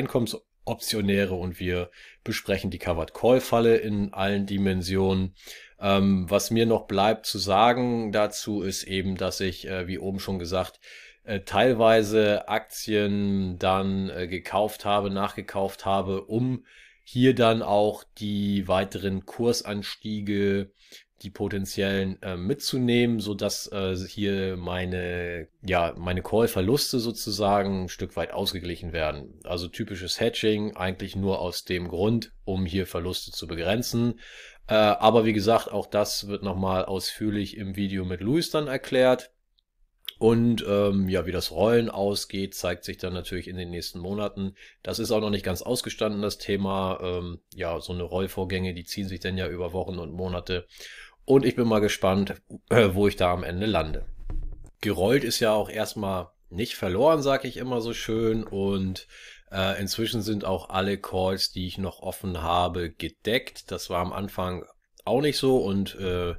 Einkommensoptionäre 0.68 1.34
und 1.34 1.58
wir 1.58 1.90
besprechen 2.24 2.70
die 2.70 2.78
Covered 2.78 3.14
Call 3.14 3.40
Falle 3.40 3.76
in 3.76 4.12
allen 4.12 4.46
Dimensionen. 4.46 5.34
Ähm, 5.80 6.26
was 6.28 6.50
mir 6.50 6.66
noch 6.66 6.86
bleibt 6.86 7.26
zu 7.26 7.38
sagen 7.38 8.12
dazu 8.12 8.62
ist 8.62 8.84
eben, 8.84 9.16
dass 9.16 9.40
ich, 9.40 9.66
äh, 9.66 9.86
wie 9.86 9.98
oben 9.98 10.20
schon 10.20 10.38
gesagt, 10.38 10.80
äh, 11.24 11.40
teilweise 11.40 12.48
Aktien 12.48 13.58
dann 13.58 14.10
äh, 14.10 14.26
gekauft 14.26 14.84
habe, 14.84 15.10
nachgekauft 15.10 15.84
habe, 15.86 16.24
um 16.24 16.64
hier 17.04 17.34
dann 17.34 17.62
auch 17.62 18.04
die 18.18 18.68
weiteren 18.68 19.24
Kursanstiege, 19.24 20.72
die 21.22 21.30
potenziellen 21.30 22.20
äh, 22.22 22.36
mitzunehmen, 22.36 23.20
so 23.20 23.34
dass 23.34 23.70
äh, 23.72 23.96
hier 23.96 24.56
meine 24.56 25.48
ja 25.66 25.94
meine 25.96 26.22
Call-Verluste 26.22 27.00
sozusagen 27.00 27.84
ein 27.84 27.88
Stück 27.88 28.16
weit 28.16 28.32
ausgeglichen 28.32 28.92
werden. 28.92 29.40
Also 29.44 29.68
typisches 29.68 30.20
Hedging 30.20 30.76
eigentlich 30.76 31.16
nur 31.16 31.40
aus 31.40 31.64
dem 31.64 31.88
Grund, 31.88 32.32
um 32.44 32.66
hier 32.66 32.86
Verluste 32.86 33.32
zu 33.32 33.46
begrenzen. 33.46 34.20
Äh, 34.68 34.74
aber 34.74 35.24
wie 35.24 35.32
gesagt, 35.32 35.72
auch 35.72 35.86
das 35.86 36.28
wird 36.28 36.42
nochmal 36.42 36.84
ausführlich 36.84 37.56
im 37.56 37.74
Video 37.74 38.04
mit 38.04 38.20
Luis 38.20 38.50
dann 38.50 38.68
erklärt. 38.68 39.30
Und 40.18 40.64
ähm, 40.68 41.08
ja, 41.08 41.26
wie 41.26 41.32
das 41.32 41.52
Rollen 41.52 41.88
ausgeht, 41.88 42.54
zeigt 42.54 42.84
sich 42.84 42.98
dann 42.98 43.12
natürlich 43.12 43.46
in 43.46 43.56
den 43.56 43.70
nächsten 43.70 44.00
Monaten. 44.00 44.56
Das 44.82 44.98
ist 44.98 45.12
auch 45.12 45.20
noch 45.20 45.30
nicht 45.30 45.44
ganz 45.44 45.62
ausgestanden, 45.62 46.22
das 46.22 46.38
Thema. 46.38 46.98
Ähm, 47.00 47.40
ja, 47.54 47.78
so 47.80 47.92
eine 47.92 48.02
Rollvorgänge, 48.02 48.74
die 48.74 48.84
ziehen 48.84 49.06
sich 49.06 49.20
dann 49.20 49.38
ja 49.38 49.48
über 49.48 49.72
Wochen 49.72 49.98
und 49.98 50.12
Monate. 50.12 50.66
Und 51.28 51.44
ich 51.44 51.56
bin 51.56 51.68
mal 51.68 51.80
gespannt, 51.80 52.36
äh, 52.70 52.88
wo 52.94 53.06
ich 53.06 53.16
da 53.16 53.34
am 53.34 53.44
Ende 53.44 53.66
lande. 53.66 54.06
Gerollt 54.80 55.24
ist 55.24 55.40
ja 55.40 55.52
auch 55.52 55.68
erstmal 55.68 56.30
nicht 56.48 56.76
verloren, 56.76 57.20
sag 57.20 57.44
ich 57.44 57.58
immer 57.58 57.82
so 57.82 57.92
schön. 57.92 58.44
Und 58.44 59.06
äh, 59.52 59.78
inzwischen 59.78 60.22
sind 60.22 60.46
auch 60.46 60.70
alle 60.70 60.96
Calls, 60.96 61.52
die 61.52 61.66
ich 61.66 61.76
noch 61.76 62.00
offen 62.00 62.40
habe, 62.40 62.88
gedeckt. 62.88 63.70
Das 63.70 63.90
war 63.90 64.00
am 64.00 64.14
Anfang 64.14 64.64
auch 65.08 65.20
nicht 65.20 65.38
so 65.38 65.58
und 65.58 65.96
äh, 65.96 66.34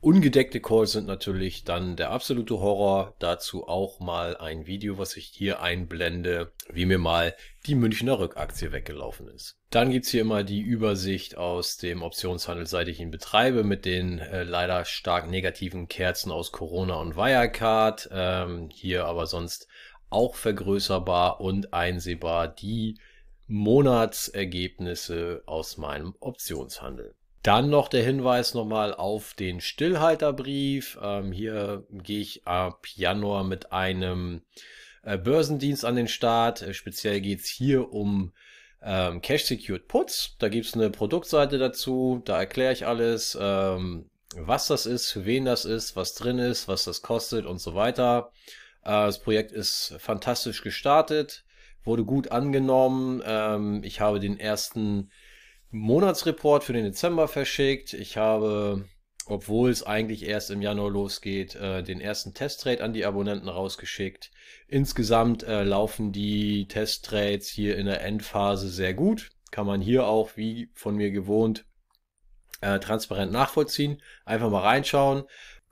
ungedeckte 0.00 0.60
Calls 0.60 0.92
sind 0.92 1.06
natürlich 1.06 1.64
dann 1.64 1.96
der 1.96 2.10
absolute 2.10 2.58
Horror. 2.58 3.14
Dazu 3.18 3.68
auch 3.68 4.00
mal 4.00 4.36
ein 4.36 4.66
Video, 4.66 4.98
was 4.98 5.16
ich 5.16 5.26
hier 5.26 5.60
einblende, 5.60 6.52
wie 6.72 6.86
mir 6.86 6.98
mal 6.98 7.34
die 7.66 7.74
Münchner 7.74 8.18
Rückaktie 8.18 8.72
weggelaufen 8.72 9.28
ist. 9.28 9.58
Dann 9.70 9.90
gibt's 9.90 10.10
hier 10.10 10.22
immer 10.22 10.44
die 10.44 10.60
Übersicht 10.60 11.36
aus 11.36 11.76
dem 11.76 12.02
Optionshandel, 12.02 12.66
seit 12.66 12.88
ich 12.88 13.00
ihn 13.00 13.10
betreibe, 13.10 13.64
mit 13.64 13.84
den 13.84 14.18
äh, 14.18 14.42
leider 14.42 14.84
stark 14.84 15.30
negativen 15.30 15.88
Kerzen 15.88 16.32
aus 16.32 16.52
Corona 16.52 16.94
und 16.94 17.16
Wirecard. 17.16 18.08
Ähm, 18.12 18.68
hier 18.72 19.04
aber 19.06 19.26
sonst 19.26 19.68
auch 20.10 20.34
vergrößerbar 20.34 21.40
und 21.40 21.72
einsehbar 21.72 22.48
die 22.48 22.98
Monatsergebnisse 23.46 25.42
aus 25.46 25.76
meinem 25.76 26.14
Optionshandel. 26.20 27.14
Dann 27.42 27.70
noch 27.70 27.88
der 27.88 28.04
Hinweis 28.04 28.54
nochmal 28.54 28.94
auf 28.94 29.34
den 29.34 29.60
Stillhalterbrief. 29.60 30.96
Ähm, 31.02 31.32
hier 31.32 31.84
gehe 31.90 32.20
ich 32.20 32.46
ab 32.46 32.86
Januar 32.94 33.42
mit 33.42 33.72
einem 33.72 34.42
äh, 35.02 35.18
Börsendienst 35.18 35.84
an 35.84 35.96
den 35.96 36.06
Start. 36.06 36.62
Äh, 36.62 36.72
speziell 36.72 37.20
geht's 37.20 37.48
hier 37.48 37.92
um 37.92 38.32
ähm, 38.80 39.20
Cash 39.22 39.44
Secured 39.44 39.88
Puts. 39.88 40.36
Da 40.38 40.48
gibt's 40.48 40.74
eine 40.74 40.90
Produktseite 40.90 41.58
dazu. 41.58 42.22
Da 42.24 42.38
erkläre 42.38 42.72
ich 42.72 42.86
alles, 42.86 43.36
ähm, 43.40 44.08
was 44.36 44.68
das 44.68 44.86
ist, 44.86 45.10
für 45.10 45.24
wen 45.24 45.44
das 45.44 45.64
ist, 45.64 45.96
was 45.96 46.14
drin 46.14 46.38
ist, 46.38 46.68
was 46.68 46.84
das 46.84 47.02
kostet 47.02 47.44
und 47.44 47.58
so 47.58 47.74
weiter. 47.74 48.30
Äh, 48.84 48.90
das 48.90 49.20
Projekt 49.20 49.50
ist 49.50 49.96
fantastisch 49.98 50.62
gestartet, 50.62 51.44
wurde 51.82 52.04
gut 52.04 52.30
angenommen. 52.30 53.20
Ähm, 53.26 53.82
ich 53.82 54.00
habe 54.00 54.20
den 54.20 54.38
ersten 54.38 55.10
Monatsreport 55.72 56.64
für 56.64 56.74
den 56.74 56.84
Dezember 56.84 57.28
verschickt. 57.28 57.94
Ich 57.94 58.18
habe, 58.18 58.84
obwohl 59.26 59.70
es 59.70 59.82
eigentlich 59.82 60.26
erst 60.26 60.50
im 60.50 60.60
Januar 60.60 60.90
losgeht, 60.90 61.54
äh, 61.54 61.82
den 61.82 61.98
ersten 61.98 62.34
Testtrade 62.34 62.84
an 62.84 62.92
die 62.92 63.06
Abonnenten 63.06 63.48
rausgeschickt. 63.48 64.30
Insgesamt 64.68 65.42
äh, 65.44 65.64
laufen 65.64 66.12
die 66.12 66.68
Testtrades 66.68 67.48
hier 67.48 67.78
in 67.78 67.86
der 67.86 68.02
Endphase 68.02 68.68
sehr 68.68 68.92
gut. 68.92 69.30
Kann 69.50 69.66
man 69.66 69.80
hier 69.80 70.06
auch, 70.06 70.36
wie 70.36 70.70
von 70.74 70.94
mir 70.94 71.10
gewohnt, 71.10 71.64
äh, 72.60 72.78
transparent 72.78 73.32
nachvollziehen. 73.32 74.02
Einfach 74.26 74.50
mal 74.50 74.60
reinschauen. 74.60 75.24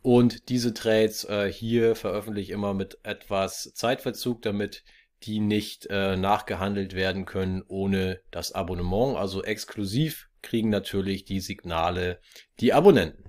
Und 0.02 0.48
diese 0.48 0.72
Trades 0.72 1.28
hier 1.50 1.94
veröffentliche 1.94 2.52
ich 2.52 2.54
immer 2.54 2.72
mit 2.72 2.96
etwas 3.02 3.74
Zeitverzug, 3.74 4.40
damit 4.40 4.82
die 5.22 5.40
nicht 5.40 5.86
äh, 5.90 6.16
nachgehandelt 6.16 6.94
werden 6.94 7.26
können 7.26 7.62
ohne 7.68 8.20
das 8.30 8.52
Abonnement. 8.52 9.16
Also 9.16 9.42
exklusiv 9.42 10.28
kriegen 10.42 10.70
natürlich 10.70 11.24
die 11.24 11.40
Signale 11.40 12.18
die 12.60 12.72
Abonnenten. 12.72 13.24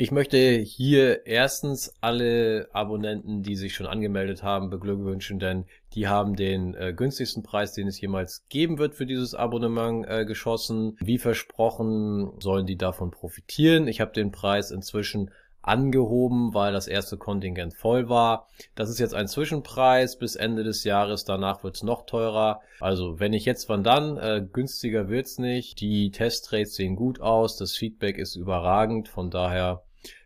Ich 0.00 0.12
möchte 0.12 0.38
hier 0.38 1.26
erstens 1.26 1.94
alle 2.00 2.70
Abonnenten, 2.72 3.42
die 3.42 3.54
sich 3.54 3.74
schon 3.74 3.86
angemeldet 3.86 4.42
haben, 4.42 4.70
beglückwünschen, 4.70 5.38
denn 5.38 5.66
die 5.92 6.08
haben 6.08 6.36
den 6.36 6.72
äh, 6.72 6.94
günstigsten 6.94 7.42
Preis, 7.42 7.74
den 7.74 7.86
es 7.86 8.00
jemals 8.00 8.46
geben 8.48 8.78
wird 8.78 8.94
für 8.94 9.04
dieses 9.04 9.34
Abonnement 9.34 10.06
äh, 10.08 10.24
geschossen. 10.24 10.96
Wie 11.00 11.18
versprochen 11.18 12.32
sollen 12.40 12.64
die 12.64 12.78
davon 12.78 13.10
profitieren. 13.10 13.88
Ich 13.88 14.00
habe 14.00 14.12
den 14.12 14.32
Preis 14.32 14.70
inzwischen 14.70 15.32
angehoben, 15.62 16.54
weil 16.54 16.72
das 16.72 16.88
erste 16.88 17.16
Kontingent 17.16 17.74
voll 17.74 18.08
war. 18.08 18.48
Das 18.74 18.88
ist 18.88 18.98
jetzt 18.98 19.14
ein 19.14 19.28
Zwischenpreis 19.28 20.18
bis 20.18 20.36
Ende 20.36 20.64
des 20.64 20.84
Jahres, 20.84 21.24
danach 21.24 21.62
wird's 21.62 21.82
noch 21.82 22.06
teurer. 22.06 22.60
Also 22.80 23.20
wenn 23.20 23.32
ich 23.32 23.44
jetzt 23.44 23.68
wann 23.68 23.84
dann, 23.84 24.16
äh, 24.16 24.46
günstiger 24.52 25.08
wird's 25.08 25.38
nicht. 25.38 25.80
Die 25.80 26.10
Testrates 26.10 26.74
sehen 26.74 26.96
gut 26.96 27.20
aus, 27.20 27.56
das 27.56 27.76
Feedback 27.76 28.18
ist 28.18 28.36
überragend, 28.36 29.08
von 29.08 29.30
daher 29.30 29.82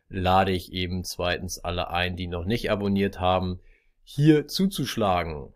lade 0.08 0.52
ich 0.52 0.72
eben 0.72 1.04
zweitens 1.04 1.58
alle 1.58 1.90
ein, 1.90 2.16
die 2.16 2.28
noch 2.28 2.44
nicht 2.44 2.70
abonniert 2.70 3.20
haben, 3.20 3.60
hier 4.04 4.46
zuzuschlagen. 4.46 5.52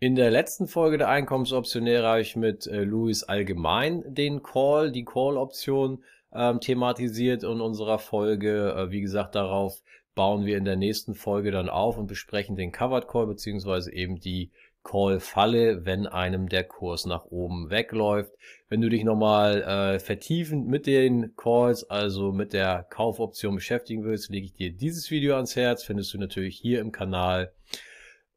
In 0.00 0.14
der 0.14 0.30
letzten 0.30 0.68
Folge 0.68 0.96
der 0.96 1.08
Einkommensoptionäre 1.08 2.06
habe 2.06 2.20
ich 2.20 2.36
mit 2.36 2.66
äh, 2.68 2.84
Louis 2.84 3.24
allgemein 3.24 4.04
den 4.06 4.42
Call, 4.42 4.92
die 4.92 5.04
Call-Option 5.04 6.04
ähm, 6.32 6.60
thematisiert 6.60 7.42
in 7.42 7.60
unserer 7.60 7.98
Folge. 7.98 8.74
Äh, 8.76 8.90
wie 8.90 9.00
gesagt, 9.00 9.34
darauf 9.34 9.82
bauen 10.14 10.46
wir 10.46 10.56
in 10.56 10.64
der 10.64 10.76
nächsten 10.76 11.14
Folge 11.14 11.50
dann 11.50 11.68
auf 11.68 11.96
und 11.96 12.06
besprechen 12.06 12.56
den 12.56 12.72
Covered 12.72 13.06
Call 13.06 13.26
beziehungsweise 13.26 13.92
eben 13.92 14.18
die 14.18 14.50
Call-Falle, 14.82 15.84
wenn 15.84 16.06
einem 16.06 16.48
der 16.48 16.64
Kurs 16.64 17.04
nach 17.04 17.26
oben 17.26 17.70
wegläuft. 17.70 18.32
Wenn 18.68 18.80
du 18.80 18.88
dich 18.88 19.04
nochmal 19.04 19.62
äh, 19.62 19.98
vertiefend 19.98 20.66
mit 20.66 20.86
den 20.86 21.36
Calls, 21.36 21.88
also 21.88 22.32
mit 22.32 22.52
der 22.52 22.86
Kaufoption 22.88 23.54
beschäftigen 23.54 24.04
willst, 24.04 24.30
lege 24.30 24.46
ich 24.46 24.54
dir 24.54 24.72
dieses 24.72 25.10
Video 25.10 25.36
ans 25.36 25.56
Herz. 25.56 25.84
Findest 25.84 26.14
du 26.14 26.18
natürlich 26.18 26.56
hier 26.56 26.80
im 26.80 26.90
Kanal. 26.90 27.52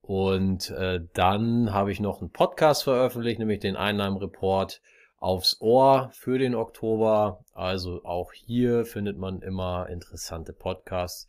Und 0.01 0.71
äh, 0.71 1.00
dann 1.13 1.74
habe 1.74 1.91
ich 1.91 2.00
noch 2.00 2.19
einen 2.19 2.31
Podcast 2.31 2.83
veröffentlicht, 2.83 3.39
nämlich 3.39 3.60
den 3.60 3.77
Einnahmenreport 3.77 4.81
aufs 5.22 5.62
Ohr 5.62 6.10
für 6.13 6.38
den 6.38 6.56
Oktober. 6.56 7.46
Also 7.54 8.04
auch 8.04 8.34
hier 8.34 8.86
findet 8.86 9.18
man 9.18 9.42
immer 9.42 9.88
interessante 9.88 10.51
Podcasts 10.51 11.28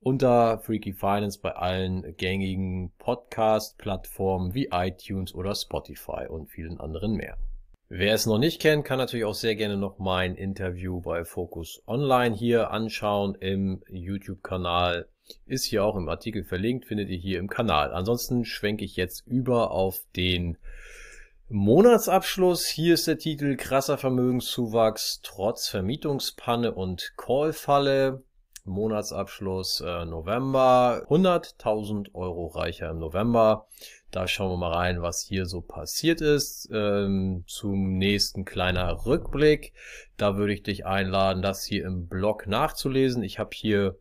unter 0.00 0.58
Freaky 0.58 0.92
Finance 0.94 1.38
bei 1.40 1.52
allen 1.52 2.16
gängigen 2.16 2.92
Podcast-Plattformen 2.98 4.54
wie 4.54 4.68
iTunes 4.72 5.34
oder 5.34 5.54
Spotify 5.54 6.26
und 6.28 6.50
vielen 6.50 6.80
anderen 6.80 7.14
mehr. 7.14 7.36
Wer 7.88 8.14
es 8.14 8.26
noch 8.26 8.38
nicht 8.38 8.60
kennt, 8.60 8.84
kann 8.84 8.98
natürlich 8.98 9.26
auch 9.26 9.34
sehr 9.34 9.54
gerne 9.54 9.76
noch 9.76 9.98
mein 9.98 10.34
Interview 10.34 11.00
bei 11.00 11.24
Focus 11.24 11.82
Online 11.86 12.34
hier 12.34 12.70
anschauen 12.70 13.34
im 13.34 13.82
YouTube-Kanal. 13.88 15.08
Ist 15.46 15.64
hier 15.64 15.84
auch 15.84 15.96
im 15.96 16.08
Artikel 16.08 16.44
verlinkt, 16.44 16.86
findet 16.86 17.10
ihr 17.10 17.18
hier 17.18 17.38
im 17.38 17.48
Kanal. 17.48 17.92
Ansonsten 17.92 18.44
schwenke 18.44 18.84
ich 18.84 18.96
jetzt 18.96 19.26
über 19.26 19.72
auf 19.72 20.00
den 20.16 20.56
Monatsabschluss. 21.54 22.66
Hier 22.66 22.94
ist 22.94 23.06
der 23.06 23.18
Titel 23.18 23.56
Krasser 23.56 23.98
Vermögenszuwachs 23.98 25.20
trotz 25.22 25.68
Vermietungspanne 25.68 26.72
und 26.72 27.12
Callfalle. 27.18 28.22
Monatsabschluss 28.64 29.82
äh, 29.82 30.06
November. 30.06 31.04
100.000 31.10 32.14
Euro 32.14 32.46
reicher 32.46 32.88
im 32.88 33.00
November. 33.00 33.66
Da 34.10 34.26
schauen 34.28 34.52
wir 34.52 34.56
mal 34.56 34.72
rein, 34.72 35.02
was 35.02 35.20
hier 35.20 35.44
so 35.44 35.60
passiert 35.60 36.22
ist. 36.22 36.70
Ähm, 36.72 37.44
zum 37.46 37.98
nächsten 37.98 38.46
kleiner 38.46 39.04
Rückblick. 39.04 39.74
Da 40.16 40.38
würde 40.38 40.54
ich 40.54 40.62
dich 40.62 40.86
einladen, 40.86 41.42
das 41.42 41.64
hier 41.64 41.84
im 41.84 42.08
Blog 42.08 42.46
nachzulesen. 42.46 43.22
Ich 43.22 43.38
habe 43.38 43.50
hier 43.52 43.98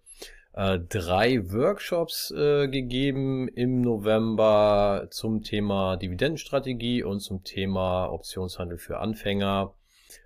äh, 0.54 0.80
drei 0.80 1.52
Workshops 1.52 2.32
äh, 2.32 2.68
gegeben 2.68 3.48
im 3.48 3.82
November 3.82 5.08
zum 5.10 5.44
Thema 5.44 5.98
Dividendenstrategie 5.98 7.04
und 7.04 7.22
zum 7.22 7.44
Thema 7.44 8.08
Optionshandel 8.08 8.78
für 8.78 9.00
Anfänger. 9.00 9.74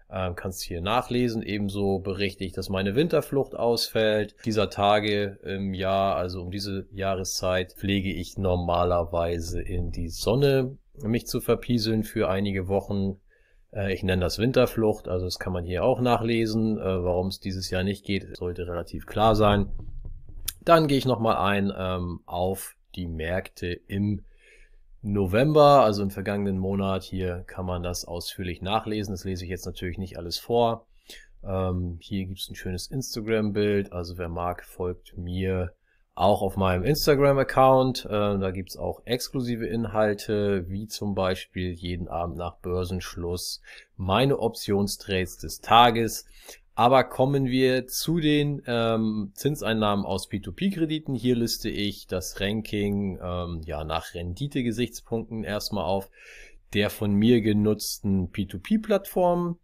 Ähm, 0.10 0.36
kannst 0.36 0.62
hier 0.62 0.82
nachlesen. 0.82 1.42
Ebenso 1.42 2.00
berichte 2.00 2.44
ich, 2.44 2.54
dass 2.54 2.70
meine 2.70 2.96
Winterflucht 2.96 3.56
ausfällt. 3.56 4.36
Dieser 4.46 4.70
Tage 4.70 5.40
im 5.44 5.74
Jahr, 5.74 6.16
also 6.16 6.42
um 6.42 6.52
diese 6.52 6.88
Jahreszeit, 6.92 7.74
pflege 7.74 8.14
ich 8.14 8.38
normalerweise 8.38 9.62
in 9.62 9.92
die 9.92 10.10
Sonne 10.10 10.78
mich 11.02 11.28
zu 11.28 11.42
verpieseln 11.42 12.04
für 12.04 12.30
einige 12.30 12.68
Wochen. 12.68 13.20
Äh, 13.74 13.94
ich 13.94 14.04
nenne 14.04 14.22
das 14.22 14.40
Winterflucht, 14.40 15.08
also 15.08 15.26
das 15.26 15.40
kann 15.40 15.54
man 15.54 15.66
hier 15.66 15.84
auch 15.84 16.00
nachlesen. 16.00 16.78
Äh, 16.78 17.04
warum 17.04 17.28
es 17.28 17.40
dieses 17.40 17.70
Jahr 17.70 17.84
nicht 17.84 18.06
geht, 18.06 18.38
sollte 18.38 18.68
relativ 18.68 19.06
klar 19.08 19.36
sein. 19.36 19.70
Dann 20.66 20.88
gehe 20.88 20.98
ich 20.98 21.06
nochmal 21.06 21.38
ein 21.38 21.72
ähm, 21.76 22.22
auf 22.26 22.76
die 22.96 23.08
Märkte 23.08 23.68
im 23.68 24.24
November, 25.02 25.84
also 25.84 26.02
im 26.02 26.10
vergangenen 26.10 26.58
Monat. 26.58 27.04
Hier 27.04 27.44
kann 27.46 27.66
man 27.66 27.84
das 27.84 28.06
ausführlich 28.06 28.62
nachlesen. 28.62 29.14
Das 29.14 29.24
lese 29.24 29.44
ich 29.44 29.52
jetzt 29.52 29.68
natürlich 29.68 30.00
nicht 30.00 30.18
alles 30.18 30.40
vor. 30.40 30.88
Ähm, 31.44 31.98
hier 32.02 32.26
gibt 32.26 32.40
es 32.40 32.50
ein 32.50 32.56
schönes 32.56 32.88
Instagram-Bild. 32.88 33.94
Also 33.94 34.18
wer 34.18 34.30
mag, 34.30 34.66
folgt 34.66 35.16
mir 35.16 35.74
auch 36.16 36.42
auf 36.42 36.58
meinem 36.58 36.84
Instagram-Account. 36.84 38.06
Äh, 38.06 38.10
da 38.10 38.52
gibt's 38.52 38.78
auch 38.78 39.02
exklusive 39.06 39.68
Inhalte, 39.68 40.68
wie 40.70 40.88
zum 40.88 41.14
Beispiel 41.14 41.74
jeden 41.74 42.08
Abend 42.08 42.38
nach 42.38 42.56
Börsenschluss 42.58 43.62
meine 43.98 44.40
Optionstrades 44.40 45.38
des 45.38 45.62
Tages. 45.62 46.26
Aber 46.78 47.06
kommen 47.06 47.46
wir 47.46 47.88
zu 47.88 48.20
den 48.20 48.62
ähm, 48.68 49.32
Zinseinnahmen 49.34 50.06
aus 50.06 50.30
P2P-Krediten. 50.30 51.16
Hier 51.16 51.36
liste 51.36 51.70
ich 51.70 52.06
das 52.06 52.42
Ranking 52.42 53.18
ähm, 53.22 53.62
ja 53.66 53.86
nach 53.86 54.14
Rendite-Gesichtspunkten 54.14 55.46
erstmal 55.46 55.86
auf 55.86 56.10
der 56.74 56.90
von 56.90 57.14
mir 57.14 57.40
genutzten 57.40 58.30
P2P-Plattformen. 58.30 59.58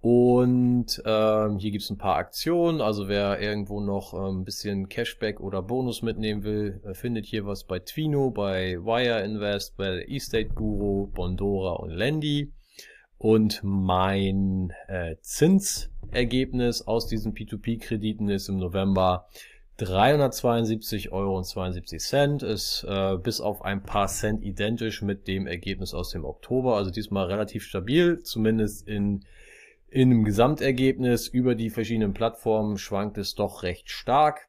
Und 0.00 1.00
ähm, 1.04 1.58
hier 1.58 1.70
gibt 1.70 1.84
es 1.84 1.90
ein 1.90 1.98
paar 1.98 2.16
Aktionen. 2.16 2.80
Also 2.80 3.08
wer 3.08 3.38
irgendwo 3.38 3.80
noch 3.80 4.14
ähm, 4.14 4.40
ein 4.40 4.44
bisschen 4.44 4.88
Cashback 4.88 5.38
oder 5.38 5.62
Bonus 5.62 6.00
mitnehmen 6.00 6.44
will, 6.44 6.80
äh, 6.84 6.94
findet 6.94 7.26
hier 7.26 7.44
was 7.44 7.64
bei 7.64 7.78
Twino, 7.78 8.30
bei 8.30 8.78
Wire 8.78 9.22
Invest, 9.22 9.76
bei 9.76 10.04
Estate 10.08 10.48
Guru, 10.48 11.08
Bondora 11.08 11.74
und 11.74 11.90
Lendy. 11.90 12.52
Und 13.18 13.60
mein 13.62 14.72
äh, 14.88 15.16
Zinsergebnis 16.12 16.82
aus 16.82 17.06
diesen 17.06 17.32
P2P-Krediten 17.32 18.28
ist 18.28 18.50
im 18.50 18.58
November 18.58 19.28
372,72 19.78 21.10
Euro 21.10 21.40
ist 21.40 22.84
äh, 22.86 23.16
bis 23.16 23.40
auf 23.40 23.64
ein 23.64 23.82
paar 23.82 24.08
Cent 24.08 24.44
identisch 24.44 25.00
mit 25.00 25.26
dem 25.26 25.46
Ergebnis 25.46 25.94
aus 25.94 26.10
dem 26.10 26.26
Oktober. 26.26 26.76
Also 26.76 26.90
diesmal 26.90 27.28
relativ 27.28 27.64
stabil, 27.64 28.22
zumindest 28.22 28.86
in, 28.86 29.24
in 29.88 30.10
einem 30.10 30.24
Gesamtergebnis. 30.24 31.28
Über 31.28 31.54
die 31.54 31.70
verschiedenen 31.70 32.12
Plattformen 32.12 32.76
schwankt 32.76 33.16
es 33.16 33.34
doch 33.34 33.62
recht 33.62 33.88
stark. 33.90 34.48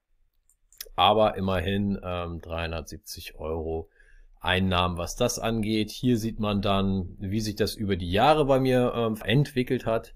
Aber 0.98 1.38
immerhin 1.38 1.98
ähm, 2.04 2.42
370 2.42 3.36
Euro 3.40 3.88
Einnahmen, 4.42 4.98
was 4.98 5.16
das 5.16 5.40
angeht. 5.40 5.90
Hier 5.90 6.18
sieht 6.18 6.42
man 6.42 6.62
dann, 6.62 7.16
wie 7.18 7.40
sich 7.40 7.56
das 7.56 7.76
über 7.76 7.96
die 7.96 8.12
Jahre 8.12 8.44
bei 8.44 8.60
mir 8.60 8.92
ähm, 8.94 9.18
entwickelt 9.24 9.86
hat. 9.86 10.14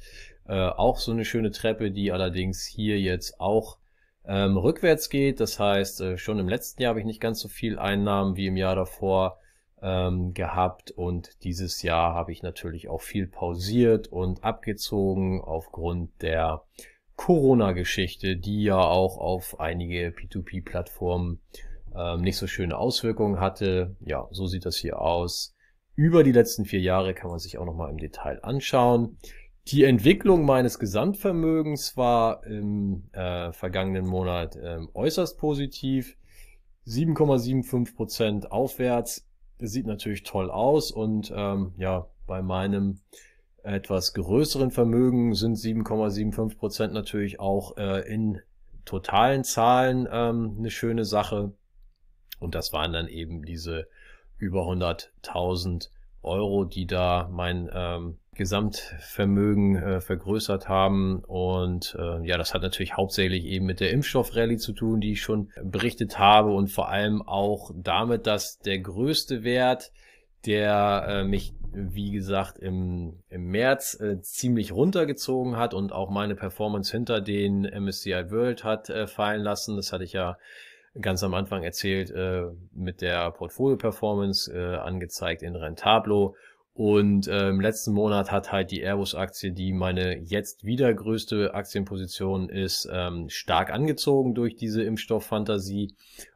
Äh, 0.48 0.70
auch 0.70 0.98
so 0.98 1.12
eine 1.12 1.26
schöne 1.26 1.52
Treppe, 1.52 1.92
die 1.92 2.12
allerdings 2.12 2.66
hier 2.66 3.00
jetzt 3.00 3.40
auch 3.40 3.78
ähm, 4.26 4.58
rückwärts 4.58 5.10
geht. 5.10 5.40
Das 5.40 5.60
heißt, 5.60 6.02
äh, 6.02 6.18
schon 6.18 6.40
im 6.40 6.50
letzten 6.50 6.82
Jahr 6.82 6.92
habe 6.92 7.00
ich 7.00 7.06
nicht 7.06 7.22
ganz 7.22 7.40
so 7.40 7.48
viel 7.48 7.80
Einnahmen 7.80 8.36
wie 8.36 8.48
im 8.48 8.58
Jahr 8.58 8.76
davor 8.76 9.40
ähm, 9.82 10.34
gehabt 10.34 10.92
und 10.92 11.44
dieses 11.44 11.84
Jahr 11.84 12.14
habe 12.14 12.32
ich 12.32 12.42
natürlich 12.42 12.90
auch 12.90 13.02
viel 13.02 13.28
pausiert 13.28 14.08
und 14.08 14.44
abgezogen 14.44 15.42
aufgrund 15.42 16.22
der 16.22 16.64
Corona-Geschichte, 17.16 18.38
die 18.38 18.64
ja 18.64 18.80
auch 18.80 19.18
auf 19.18 19.60
einige 19.60 20.10
P2P-Plattformen 20.10 21.40
ähm, 21.96 22.22
nicht 22.22 22.38
so 22.38 22.48
schöne 22.48 22.78
Auswirkungen 22.78 23.40
hatte. 23.40 23.96
Ja, 24.02 24.28
so 24.32 24.46
sieht 24.48 24.66
das 24.66 24.78
hier 24.78 25.02
aus. 25.02 25.56
Über 25.96 26.24
die 26.24 26.32
letzten 26.32 26.66
vier 26.66 26.80
Jahre 26.80 27.14
kann 27.14 27.30
man 27.30 27.40
sich 27.40 27.58
auch 27.58 27.66
nochmal 27.66 27.90
im 27.90 27.98
Detail 27.98 28.44
anschauen. 28.44 29.18
Die 29.68 29.84
Entwicklung 29.84 30.46
meines 30.46 30.80
Gesamtvermögens 30.80 31.98
war 31.98 32.46
im 32.46 33.04
äh, 33.12 33.52
vergangenen 33.52 34.06
Monat 34.06 34.56
äh, 34.56 34.80
äußerst 34.94 35.38
positiv. 35.38 36.16
7,75 36.88 37.94
Prozent 37.94 38.52
aufwärts. 38.52 39.28
Das 39.58 39.72
sieht 39.72 39.86
natürlich 39.86 40.24
toll 40.24 40.50
aus 40.50 40.92
und 40.92 41.34
ähm, 41.36 41.74
ja, 41.78 42.08
bei 42.28 42.42
meinem 42.42 43.02
etwas 43.62 44.14
größeren 44.14 44.72
Vermögen 44.72 45.36
sind 45.36 45.58
7,75 45.58 46.58
Prozent 46.58 46.94
natürlich 46.94 47.42
auch 47.42 47.76
äh, 47.76 48.08
in 48.08 48.40
totalen 48.86 49.44
Zahlen 49.44 50.08
ähm, 50.10 50.56
eine 50.60 50.72
schöne 50.72 51.04
Sache. 51.04 51.52
Und 52.40 52.56
das 52.56 52.72
waren 52.72 52.94
dann 52.94 53.10
eben 53.10 53.44
diese 53.44 53.90
über 54.38 54.62
100.000 54.62 55.90
Euro, 56.22 56.64
die 56.64 56.88
da 56.88 57.30
mein 57.30 57.70
ähm, 57.74 58.18
Gesamtvermögen 58.38 59.76
äh, 59.76 60.02
vergrößert 60.02 60.70
haben. 60.70 61.24
Und 61.26 61.98
äh, 62.00 62.26
ja, 62.26 62.38
das 62.38 62.54
hat 62.54 62.62
natürlich 62.62 62.96
hauptsächlich 62.96 63.46
eben 63.46 63.66
mit 63.66 63.80
der 63.80 63.92
Impfstoffrallye 63.92 64.58
zu 64.58 64.74
tun, 64.74 65.02
die 65.02 65.14
ich 65.14 65.22
schon 65.22 65.50
berichtet 65.64 66.18
habe 66.20 66.52
und 66.52 66.70
vor 66.70 66.90
allem 66.90 67.22
auch 67.22 67.72
damit, 67.76 68.28
dass 68.28 68.60
der 68.60 68.80
größte 68.80 69.44
Wert, 69.44 69.92
der 70.46 71.06
äh, 71.08 71.24
mich 71.24 71.54
wie 71.74 72.12
gesagt, 72.12 72.58
im, 72.58 73.20
im 73.30 73.52
März 73.52 74.00
äh, 74.00 74.20
ziemlich 74.22 74.72
runtergezogen 74.72 75.58
hat 75.58 75.74
und 75.74 75.92
auch 75.92 76.10
meine 76.10 76.36
Performance 76.36 76.92
hinter 76.92 77.22
den 77.22 77.64
MSCI 77.64 78.32
World 78.32 78.64
hat 78.64 78.90
äh, 78.90 79.06
fallen 79.06 79.42
lassen. 79.42 79.76
Das 79.76 79.94
hatte 79.94 80.04
ich 80.04 80.14
ja 80.14 80.38
ganz 81.00 81.24
am 81.24 81.34
Anfang 81.34 81.64
erzählt 81.64 82.12
äh, 82.12 82.46
mit 82.74 83.02
der 83.02 83.32
Portfolio-Performance 83.32 84.52
äh, 84.52 84.78
angezeigt 84.78 85.44
in 85.44 85.56
Rentablo. 85.56 86.36
Und 86.78 87.28
äh, 87.28 87.50
im 87.50 87.60
letzten 87.60 87.92
Monat 87.92 88.32
hat 88.32 88.52
halt 88.52 88.70
die 88.70 88.82
Airbus-Aktie, 88.82 89.52
die 89.52 89.74
meine 89.74 90.16
jetzt 90.20 90.64
wieder 90.64 90.94
größte 90.94 91.56
Aktienposition 91.56 92.50
ist, 92.50 92.88
ähm, 92.94 93.30
stark 93.30 93.72
angezogen 93.72 94.36
durch 94.36 94.58
diese 94.58 94.84
Impfstofffantasie. 94.84 95.96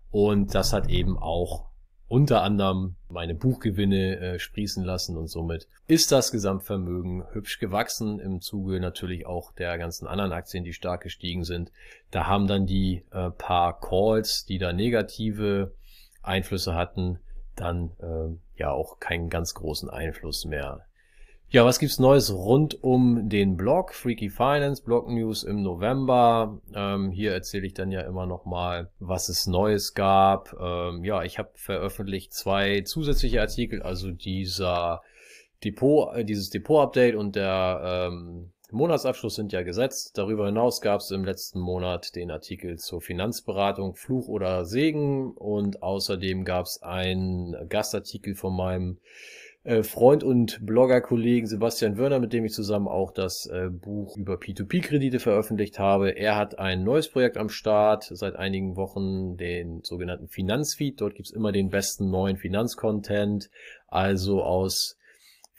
Und 0.10 0.56
das 0.56 0.74
hat 0.74 0.90
eben 0.90 1.16
auch 1.16 1.68
unter 2.08 2.42
anderem 2.42 2.96
meine 3.08 3.36
Buchgewinne 3.36 4.18
äh, 4.18 4.40
sprießen 4.40 4.84
lassen 4.84 5.16
und 5.16 5.28
somit 5.28 5.68
ist 5.86 6.12
das 6.12 6.32
Gesamtvermögen 6.32 7.24
hübsch 7.34 7.60
gewachsen 7.60 8.20
im 8.20 8.42
Zuge 8.42 8.80
natürlich 8.80 9.28
auch 9.28 9.54
der 9.54 9.78
ganzen 9.78 10.08
anderen 10.08 10.32
Aktien, 10.32 10.64
die 10.64 10.74
stark 10.74 11.04
gestiegen 11.04 11.44
sind. 11.44 11.72
Da 12.10 12.26
haben 12.26 12.48
dann 12.48 12.66
die 12.66 13.06
äh, 13.12 13.30
paar 13.30 13.80
Calls, 13.80 14.44
die 14.46 14.58
da 14.58 14.74
negative 14.74 15.76
Einflüsse 16.24 16.74
hatten, 16.74 17.20
dann 17.56 17.92
äh, 18.00 18.60
ja 18.60 18.72
auch 18.72 19.00
keinen 19.00 19.30
ganz 19.30 19.54
großen 19.54 19.90
Einfluss 19.90 20.46
mehr 20.46 20.86
ja, 21.52 21.66
was 21.66 21.80
gibt's 21.80 22.00
Neues 22.00 22.34
rund 22.34 22.82
um 22.82 23.28
den 23.28 23.58
Blog? 23.58 23.94
Freaky 23.94 24.30
Finance, 24.30 24.82
Blog 24.82 25.10
News 25.10 25.44
im 25.44 25.62
November. 25.62 26.62
Ähm, 26.74 27.12
hier 27.12 27.34
erzähle 27.34 27.68
ich 27.68 27.74
dann 27.74 27.92
ja 27.92 28.02
immer 28.02 28.26
noch 28.26 28.46
mal, 28.46 28.90
was 29.00 29.28
es 29.28 29.48
Neues 29.48 29.94
gab. 29.94 30.56
Ähm, 30.58 31.04
ja, 31.04 31.24
ich 31.24 31.40
habe 31.40 31.50
veröffentlicht 31.56 32.34
zwei 32.34 32.84
zusätzliche 32.84 33.42
Artikel, 33.42 33.82
also 33.82 34.12
dieser 34.12 35.02
Depot, 35.62 36.16
äh, 36.16 36.24
dieses 36.24 36.52
Depot-Update 36.52 37.16
und 37.16 37.36
der 37.36 38.10
ähm, 38.10 38.54
Monatsabschluss 38.72 39.36
sind 39.36 39.52
ja 39.52 39.64
gesetzt. 39.64 40.18
Darüber 40.18 40.46
hinaus 40.46 40.82
gab 40.82 41.02
es 41.02 41.12
im 41.12 41.24
letzten 41.24 41.60
Monat 41.60 42.16
den 42.16 42.32
Artikel 42.32 42.78
zur 42.78 43.02
Finanzberatung 43.02 43.96
Fluch 43.96 44.28
oder 44.28 44.66
Segen 44.66 45.32
und 45.32 45.84
außerdem 45.84 46.46
gab 46.46 46.66
es 46.66 46.82
einen 46.82 47.56
Gastartikel 47.70 48.36
von 48.36 48.56
meinem 48.56 48.98
äh, 49.64 49.84
Freund 49.84 50.24
und 50.24 50.66
Blogger-Kollegen 50.66 51.46
Sebastian 51.46 51.98
Wörner, 51.98 52.20
mit 52.20 52.34
dem 52.34 52.46
ich 52.46 52.54
zusammen 52.54 52.88
auch 52.88 53.12
das 53.12 53.46
äh, 53.46 53.70
Buch 53.70 54.18
über 54.18 54.36
P2P-Kredite 54.36 55.20
veröffentlicht 55.20 55.78
habe. 55.78 56.18
Er 56.18 56.36
hat 56.36 56.58
ein 56.58 56.84
neues 56.84 57.10
Projekt 57.10 57.38
am 57.38 57.50
Start 57.50 58.06
seit 58.12 58.36
einigen 58.36 58.76
Wochen, 58.76 59.38
den 59.38 59.84
sogenannten 59.84 60.28
Finanzfeed. 60.28 61.00
Dort 61.00 61.16
gibt's 61.16 61.32
immer 61.32 61.52
den 61.52 61.70
besten 61.70 62.10
neuen 62.10 62.38
Finanzcontent, 62.38 63.52
also 63.88 64.44
aus 64.44 64.98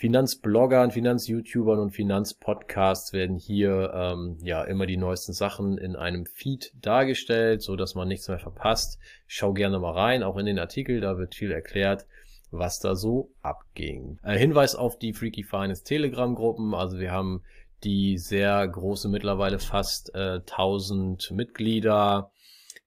Finanzbloggern, 0.02 0.90
Finanz-YouTubern 0.90 1.78
und 1.78 1.92
Finanzpodcasts 1.92 3.12
werden 3.12 3.36
hier 3.36 3.92
ähm, 3.94 4.36
ja 4.42 4.64
immer 4.64 4.84
die 4.84 4.96
neuesten 4.96 5.32
Sachen 5.32 5.78
in 5.78 5.94
einem 5.94 6.26
Feed 6.26 6.72
dargestellt, 6.74 7.62
so 7.62 7.76
dass 7.76 7.94
man 7.94 8.08
nichts 8.08 8.26
mehr 8.26 8.40
verpasst. 8.40 8.98
Schau 9.28 9.52
gerne 9.52 9.78
mal 9.78 9.92
rein, 9.92 10.24
auch 10.24 10.38
in 10.38 10.46
den 10.46 10.58
Artikel, 10.58 11.00
da 11.00 11.18
wird 11.18 11.36
viel 11.36 11.52
erklärt 11.52 12.08
was 12.50 12.80
da 12.80 12.96
so 12.96 13.30
abging. 13.40 14.18
Äh, 14.24 14.36
Hinweis 14.36 14.74
auf 14.74 14.98
die 14.98 15.14
Freaky 15.14 15.42
Finance 15.42 15.84
Telegram-Gruppen. 15.84 16.74
Also 16.74 16.98
wir 16.98 17.10
haben 17.10 17.44
die 17.82 18.18
sehr 18.18 18.66
große, 18.68 19.08
mittlerweile 19.08 19.58
fast 19.60 20.14
äh, 20.16 20.40
1000 20.40 21.30
Mitglieder 21.30 22.32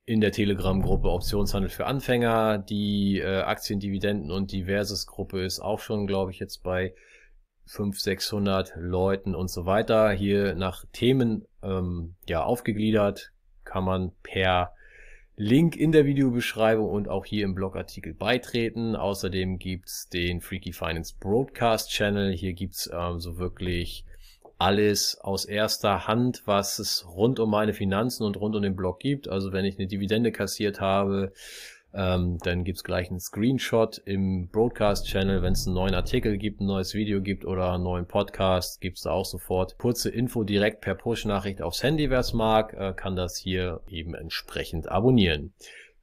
in 0.05 0.21
der 0.21 0.31
Telegram-Gruppe 0.31 1.09
Optionshandel 1.09 1.69
für 1.69 1.87
Anfänger. 1.87 2.59
Die 2.59 3.19
äh, 3.19 3.41
Aktiendividenden 3.41 4.31
und 4.31 4.51
diverses 4.51 5.07
Gruppe 5.07 5.43
ist 5.43 5.59
auch 5.59 5.79
schon, 5.79 6.05
glaube 6.05 6.31
ich, 6.31 6.39
jetzt 6.39 6.61
bei 6.63 6.93
500, 7.65 8.01
600 8.01 8.73
Leuten 8.77 9.33
und 9.33 9.49
so 9.49 9.65
weiter. 9.65 10.11
Hier 10.11 10.53
nach 10.53 10.85
Themen 10.91 11.45
ähm, 11.63 12.15
ja 12.27 12.43
aufgegliedert 12.43 13.31
kann 13.63 13.83
man 13.83 14.11
per 14.21 14.73
Link 15.37 15.75
in 15.75 15.91
der 15.91 16.05
Videobeschreibung 16.05 16.87
und 16.87 17.09
auch 17.09 17.25
hier 17.25 17.43
im 17.43 17.55
Blogartikel 17.55 18.13
beitreten. 18.13 18.95
Außerdem 18.95 19.57
gibt's 19.57 20.07
den 20.07 20.39
Freaky 20.39 20.71
Finance 20.71 21.15
Broadcast 21.19 21.89
Channel. 21.89 22.31
Hier 22.31 22.53
gibt's 22.53 22.89
ähm, 22.93 23.19
so 23.19 23.37
wirklich 23.37 24.05
alles 24.57 25.17
aus 25.21 25.45
erster 25.45 26.07
Hand, 26.07 26.43
was 26.45 26.79
es 26.79 27.05
rund 27.07 27.39
um 27.39 27.49
meine 27.49 27.73
Finanzen 27.73 28.23
und 28.23 28.37
rund 28.37 28.55
um 28.55 28.61
den 28.61 28.75
Blog 28.75 28.99
gibt. 28.99 29.27
Also 29.27 29.51
wenn 29.51 29.65
ich 29.65 29.77
eine 29.77 29.87
Dividende 29.87 30.31
kassiert 30.31 30.79
habe, 30.79 31.33
ähm, 31.93 32.37
dann 32.43 32.65
gibt's 32.65 32.83
gleich 32.83 33.09
einen 33.09 33.21
Screenshot 33.21 34.01
im 34.05 34.49
Broadcast-Channel. 34.49 35.41
Wenn 35.41 35.53
es 35.53 35.65
einen 35.65 35.75
neuen 35.75 35.95
Artikel 35.95 36.37
gibt, 36.37 36.59
ein 36.59 36.67
neues 36.67 36.93
Video 36.93 37.21
gibt 37.21 37.45
oder 37.45 37.71
einen 37.73 37.83
neuen 37.83 38.05
Podcast, 38.05 38.81
gibt's 38.81 39.03
da 39.03 39.11
auch 39.11 39.25
sofort 39.25 39.77
kurze 39.77 40.09
Info 40.09 40.43
direkt 40.43 40.81
per 40.81 40.95
Push-Nachricht 40.95 41.61
aufs 41.61 41.83
Handy. 41.83 42.09
Wer 42.09 42.19
es 42.19 42.33
mag, 42.33 42.73
äh, 42.73 42.93
kann 42.93 43.15
das 43.15 43.37
hier 43.37 43.81
eben 43.87 44.13
entsprechend 44.13 44.89
abonnieren. 44.89 45.53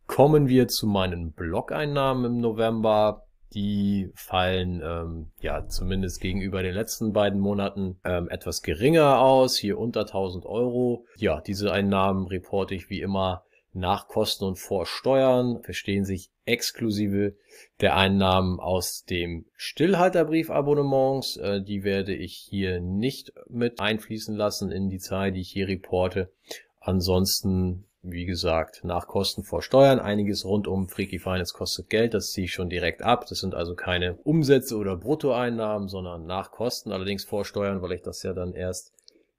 Kommen 0.07 0.49
wir 0.49 0.67
zu 0.69 0.87
meinen 0.87 1.33
Blog-Einnahmen 1.33 2.25
im 2.25 2.41
November. 2.41 3.27
Die 3.55 4.11
fallen 4.15 4.81
ähm, 4.83 5.31
ja 5.41 5.67
zumindest 5.67 6.21
gegenüber 6.21 6.63
den 6.63 6.75
letzten 6.75 7.13
beiden 7.13 7.39
Monaten 7.39 7.99
ähm, 8.05 8.29
etwas 8.31 8.63
geringer 8.63 9.21
aus, 9.21 9.57
hier 9.57 9.79
unter 9.79 10.01
1000 10.03 10.47
Euro. 10.47 11.07
Ja, 11.17 11.41
diese 11.41 11.73
Einnahmen 11.73 12.27
reporte 12.27 12.75
ich 12.75 12.89
wie 12.89 13.01
immer 13.01 13.45
nach 13.75 14.09
Kosten 14.09 14.45
und 14.45 14.59
vor 14.59 14.87
Steuern 14.87 15.63
verstehen 15.63 16.05
sich 16.05 16.31
exklusive 16.45 17.37
der 17.81 17.97
Einnahmen 17.97 18.61
aus 18.61 19.05
dem 19.05 19.47
Stillhalterbriefabonnements. 19.57 21.37
Äh, 21.37 21.63
die 21.63 21.85
werde 21.85 22.15
ich 22.15 22.35
hier 22.35 22.81
nicht 22.81 23.33
mit 23.49 23.81
einfließen 23.81 24.37
lassen 24.37 24.71
in 24.71 24.89
die 24.89 24.99
Zahl, 24.99 25.33
die 25.33 25.41
ich 25.41 25.51
hier 25.51 25.69
reporte. 25.69 26.33
Ansonsten, 26.81 27.85
wie 28.03 28.25
gesagt, 28.25 28.83
nach 28.85 29.07
Kosten 29.07 29.45
vor 29.45 29.63
Steuern. 29.63 30.01
Einiges 30.01 30.45
rund 30.45 30.67
um 30.67 30.89
Freaky 30.89 31.19
Finance 31.19 31.55
kostet 31.55 31.89
Geld. 31.89 32.15
Das 32.15 32.33
ziehe 32.33 32.47
ich 32.47 32.53
schon 32.53 32.69
direkt 32.69 33.03
ab. 33.03 33.27
Das 33.29 33.39
sind 33.39 33.55
also 33.55 33.75
keine 33.75 34.17
Umsätze 34.25 34.77
oder 34.77 34.97
Bruttoeinnahmen, 34.97 35.89
sondern 35.89 36.27
nach 36.27 36.51
Kosten. 36.51 36.93
Allerdings 36.93 37.25
vor 37.25 37.45
Steuern, 37.45 37.81
weil 37.81 37.93
ich 37.93 38.03
das 38.03 38.23
ja 38.23 38.33
dann 38.33 38.55
erst 38.55 38.93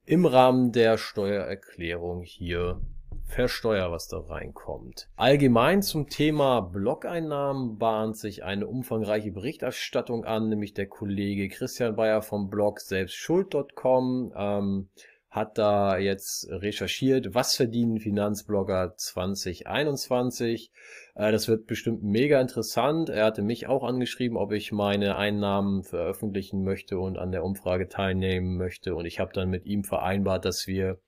im 0.06 0.26
Rahmen 0.26 0.72
der 0.72 0.98
Steuererklärung 0.98 2.24
hier 2.24 2.82
versteuer, 3.26 3.92
was 3.92 4.08
da 4.08 4.20
reinkommt. 4.20 5.10
Allgemein 5.16 5.82
zum 5.82 6.08
Thema 6.10 6.62
Blog-Einnahmen 6.62 7.78
bahnt 7.78 8.18
sich 8.18 8.44
eine 8.44 8.68
umfangreiche 8.68 9.32
Berichterstattung 9.32 10.26
an, 10.26 10.50
nämlich 10.50 10.74
der 10.74 10.88
Kollege 10.88 11.50
Christian 11.50 11.96
Bayer 11.96 12.22
vom 12.22 12.50
Blog 12.50 12.80
selbstschuld.com 12.80 14.34
ähm, 14.36 14.90
hat 15.34 15.58
da 15.58 15.98
jetzt 15.98 16.48
recherchiert, 16.52 17.34
was 17.34 17.56
verdienen 17.56 18.00
Finanzblogger 18.00 18.94
2021. 18.96 20.72
Äh, 21.16 21.32
das 21.32 21.48
wird 21.48 21.66
bestimmt 21.66 22.04
mega 22.04 22.40
interessant. 22.40 23.10
Er 23.10 23.26
hatte 23.26 23.42
mich 23.42 23.66
auch 23.66 23.84
angeschrieben, 23.84 24.38
ob 24.38 24.52
ich 24.52 24.72
meine 24.72 25.16
Einnahmen 25.16 25.84
veröffentlichen 25.84 26.64
möchte 26.64 27.00
und 27.00 27.18
an 27.18 27.32
der 27.32 27.44
Umfrage 27.44 27.90
teilnehmen 27.90 28.58
möchte. 28.58 28.94
Und 28.94 29.08
ich 29.08 29.20
habe 29.20 29.34
dann 29.34 29.50
mit 29.50 29.66
ihm 29.66 29.84
vereinbart, 29.84 30.46
dass 30.46 30.68
wir 30.68 31.00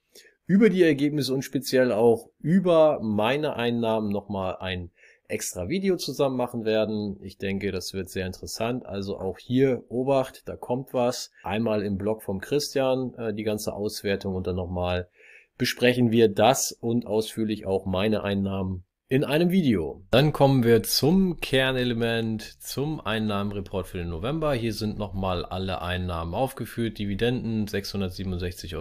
über 0.47 0.69
die 0.71 0.81
Ergebnisse 0.81 1.31
und 1.31 1.43
speziell 1.43 1.91
auch 1.91 2.27
über 2.39 2.99
meine 3.03 3.55
Einnahmen 3.55 4.09
nochmal 4.09 4.57
ein 4.59 4.89
extra 5.27 5.69
Video 5.69 5.97
zusammen 5.97 6.37
machen 6.37 6.65
werden. 6.65 7.17
Ich 7.21 7.37
denke, 7.37 7.71
das 7.71 7.93
wird 7.93 8.09
sehr 8.09 8.25
interessant. 8.25 8.85
Also 8.85 9.17
auch 9.19 9.37
hier 9.37 9.83
Obacht, 9.89 10.43
da 10.47 10.55
kommt 10.55 10.93
was. 10.93 11.31
Einmal 11.43 11.83
im 11.83 11.97
Blog 11.97 12.23
vom 12.23 12.39
Christian 12.39 13.13
äh, 13.15 13.33
die 13.33 13.43
ganze 13.43 13.73
Auswertung 13.73 14.35
und 14.35 14.47
dann 14.47 14.55
nochmal 14.55 15.09
besprechen 15.57 16.11
wir 16.11 16.29
das 16.29 16.71
und 16.71 17.05
ausführlich 17.05 17.65
auch 17.65 17.85
meine 17.85 18.23
Einnahmen 18.23 18.83
in 19.07 19.23
einem 19.23 19.51
Video. 19.51 20.01
Dann 20.09 20.33
kommen 20.33 20.63
wir 20.63 20.81
zum 20.81 21.39
Kernelement, 21.39 22.41
zum 22.41 22.99
Einnahmenreport 22.99 23.85
für 23.85 23.99
den 23.99 24.09
November. 24.09 24.55
Hier 24.55 24.73
sind 24.73 24.97
nochmal 24.97 25.45
alle 25.45 25.83
Einnahmen 25.83 26.33
aufgeführt. 26.33 26.97
Dividenden 26.97 27.67
667,65 27.67 28.75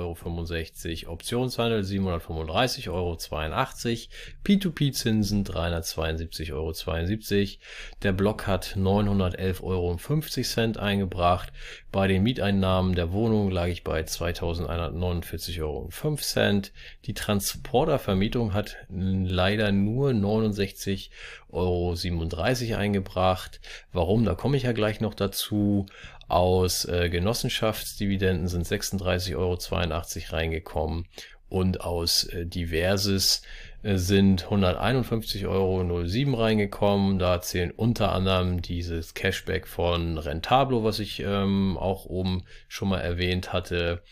Euro, 1.04 1.12
Optionshandel 1.12 1.82
735,82 1.82 2.88
Euro, 2.88 3.18
P2P-Zinsen 4.46 5.44
372,72 5.44 6.52
Euro. 6.54 6.72
Der 8.02 8.12
Block 8.12 8.46
hat 8.46 8.76
911,50 8.78 9.62
Euro 9.62 9.98
eingebracht. 10.82 11.52
Bei 11.92 12.08
den 12.08 12.22
Mieteinnahmen 12.22 12.94
der 12.94 13.12
Wohnung 13.12 13.50
lag 13.50 13.66
ich 13.66 13.84
bei 13.84 14.00
2149,05 14.00 15.60
Euro. 15.60 15.90
Die 17.04 17.12
Transportervermietung 17.12 18.54
hat 18.54 18.78
leider 18.88 19.70
nur 19.70 20.13
69,37 20.22 21.10
Euro 21.50 21.94
eingebracht. 22.78 23.60
Warum? 23.92 24.24
Da 24.24 24.34
komme 24.34 24.56
ich 24.56 24.64
ja 24.64 24.72
gleich 24.72 25.00
noch 25.00 25.14
dazu. 25.14 25.86
Aus 26.28 26.84
äh, 26.86 27.10
Genossenschaftsdividenden 27.10 28.48
sind 28.48 28.66
36,82 28.66 29.36
Euro 29.36 29.58
reingekommen 30.36 31.06
und 31.48 31.82
aus 31.82 32.24
äh, 32.24 32.46
Diverses 32.46 33.42
äh, 33.82 33.96
sind 33.96 34.46
151,07 34.46 35.46
Euro 35.46 36.42
reingekommen. 36.42 37.18
Da 37.18 37.40
zählen 37.40 37.70
unter 37.70 38.12
anderem 38.12 38.62
dieses 38.62 39.14
Cashback 39.14 39.68
von 39.68 40.18
Rentablo, 40.18 40.82
was 40.82 40.98
ich 40.98 41.20
ähm, 41.20 41.76
auch 41.78 42.06
oben 42.06 42.44
schon 42.68 42.88
mal 42.88 43.00
erwähnt 43.00 43.52
hatte 43.52 44.02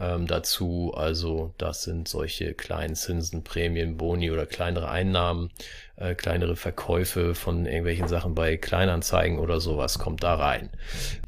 ähm, 0.00 0.26
dazu. 0.26 0.92
Also 0.96 1.54
das 1.58 1.84
sind 1.84 2.08
solche 2.08 2.54
kleinen 2.54 2.96
Zinsen, 2.96 3.44
Prämien, 3.44 3.96
Boni 3.96 4.30
oder 4.30 4.46
kleinere 4.46 4.90
Einnahmen, 4.90 5.50
äh, 5.96 6.14
kleinere 6.14 6.56
Verkäufe 6.56 7.34
von 7.34 7.66
irgendwelchen 7.66 8.08
Sachen 8.08 8.34
bei 8.34 8.56
Kleinanzeigen 8.56 9.38
oder 9.38 9.60
sowas 9.60 9.98
kommt 9.98 10.22
da 10.22 10.34
rein. 10.34 10.70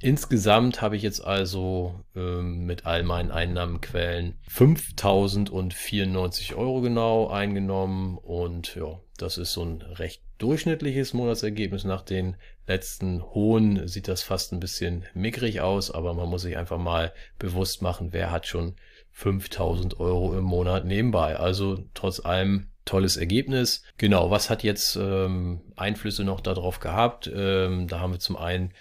Insgesamt 0.01 0.81
habe 0.81 0.97
ich 0.97 1.03
jetzt 1.03 1.25
also 1.25 2.01
ähm, 2.17 2.65
mit 2.65 2.87
all 2.87 3.03
meinen 3.03 3.31
Einnahmenquellen 3.31 4.39
5094 4.49 6.55
Euro 6.55 6.81
genau 6.81 7.29
eingenommen 7.29 8.17
und 8.19 8.75
ja, 8.75 8.99
das 9.19 9.39
ist 9.39 9.53
so 9.53 9.65
ein 9.65 9.83
recht 9.83 10.23
durchschnittliches 10.39 11.15
Monatsergebnis. 11.15 11.85
Nach 11.85 12.03
den 12.03 12.37
letzten 12.67 13.23
hohen 13.23 13.87
sieht 13.89 14.09
das 14.09 14.23
fast 14.23 14.53
ein 14.53 14.61
bisschen 14.61 15.05
mickrig 15.15 15.61
aus, 15.61 15.91
aber 15.91 16.15
man 16.15 16.29
muss 16.29 16.43
sich 16.43 16.57
einfach 16.57 16.79
mal 16.79 17.13
bewusst 17.39 17.83
machen, 17.83 18.13
wer 18.13 18.31
hat 18.31 18.47
schon 18.47 18.77
5000 19.13 20.01
Euro 20.01 20.37
im 20.37 20.45
Monat 20.45 20.85
nebenbei. 20.85 21.37
Also 21.37 21.85
trotz 21.95 22.21
allem 22.21 22.69
tolles 22.85 23.17
Ergebnis. 23.17 23.83
Genau, 23.99 24.31
was 24.31 24.51
hat 24.51 24.63
jetzt 24.63 24.97
ähm, 24.97 25.61
Einflüsse 25.77 26.25
noch 26.25 26.41
darauf 26.41 26.81
gehabt? 26.81 27.31
Ähm, 27.33 27.89
da 27.89 28.01
haben 28.01 28.13
wir 28.13 28.19
zum 28.19 28.37
einen 28.37 28.73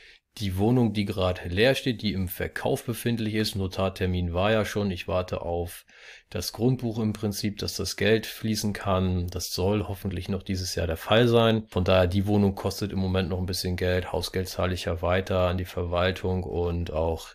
die 0.41 0.57
Wohnung, 0.57 0.93
die 0.93 1.05
gerade 1.05 1.47
leer 1.47 1.75
steht, 1.75 2.01
die 2.01 2.13
im 2.13 2.27
Verkauf 2.27 2.83
befindlich 2.83 3.35
ist. 3.35 3.55
Notartermin 3.55 4.33
war 4.33 4.51
ja 4.51 4.65
schon. 4.65 4.89
Ich 4.91 5.07
warte 5.07 5.41
auf 5.41 5.85
das 6.29 6.51
Grundbuch 6.51 6.99
im 6.99 7.13
Prinzip, 7.13 7.59
dass 7.59 7.75
das 7.75 7.95
Geld 7.95 8.25
fließen 8.25 8.73
kann. 8.73 9.27
Das 9.27 9.53
soll 9.53 9.87
hoffentlich 9.87 10.29
noch 10.29 10.43
dieses 10.43 10.75
Jahr 10.75 10.87
der 10.87 10.97
Fall 10.97 11.27
sein. 11.27 11.63
Von 11.67 11.83
daher, 11.83 12.07
die 12.07 12.25
Wohnung 12.25 12.55
kostet 12.55 12.91
im 12.91 12.99
Moment 12.99 13.29
noch 13.29 13.39
ein 13.39 13.45
bisschen 13.45 13.75
Geld. 13.75 14.11
Hausgeld 14.11 14.49
zahle 14.49 14.73
ich 14.73 14.85
ja 14.85 15.01
weiter 15.01 15.47
an 15.47 15.57
die 15.57 15.65
Verwaltung 15.65 16.43
und 16.43 16.91
auch 16.91 17.27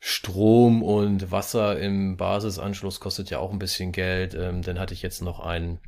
Strom 0.00 0.82
und 0.82 1.30
Wasser 1.30 1.78
im 1.80 2.18
Basisanschluss 2.18 3.00
kostet 3.00 3.30
ja 3.30 3.38
auch 3.38 3.52
ein 3.52 3.58
bisschen 3.58 3.90
Geld. 3.90 4.34
Ähm, 4.34 4.60
dann 4.60 4.78
hatte 4.78 4.92
ich 4.92 5.00
jetzt 5.00 5.22
noch 5.22 5.40
einen 5.40 5.80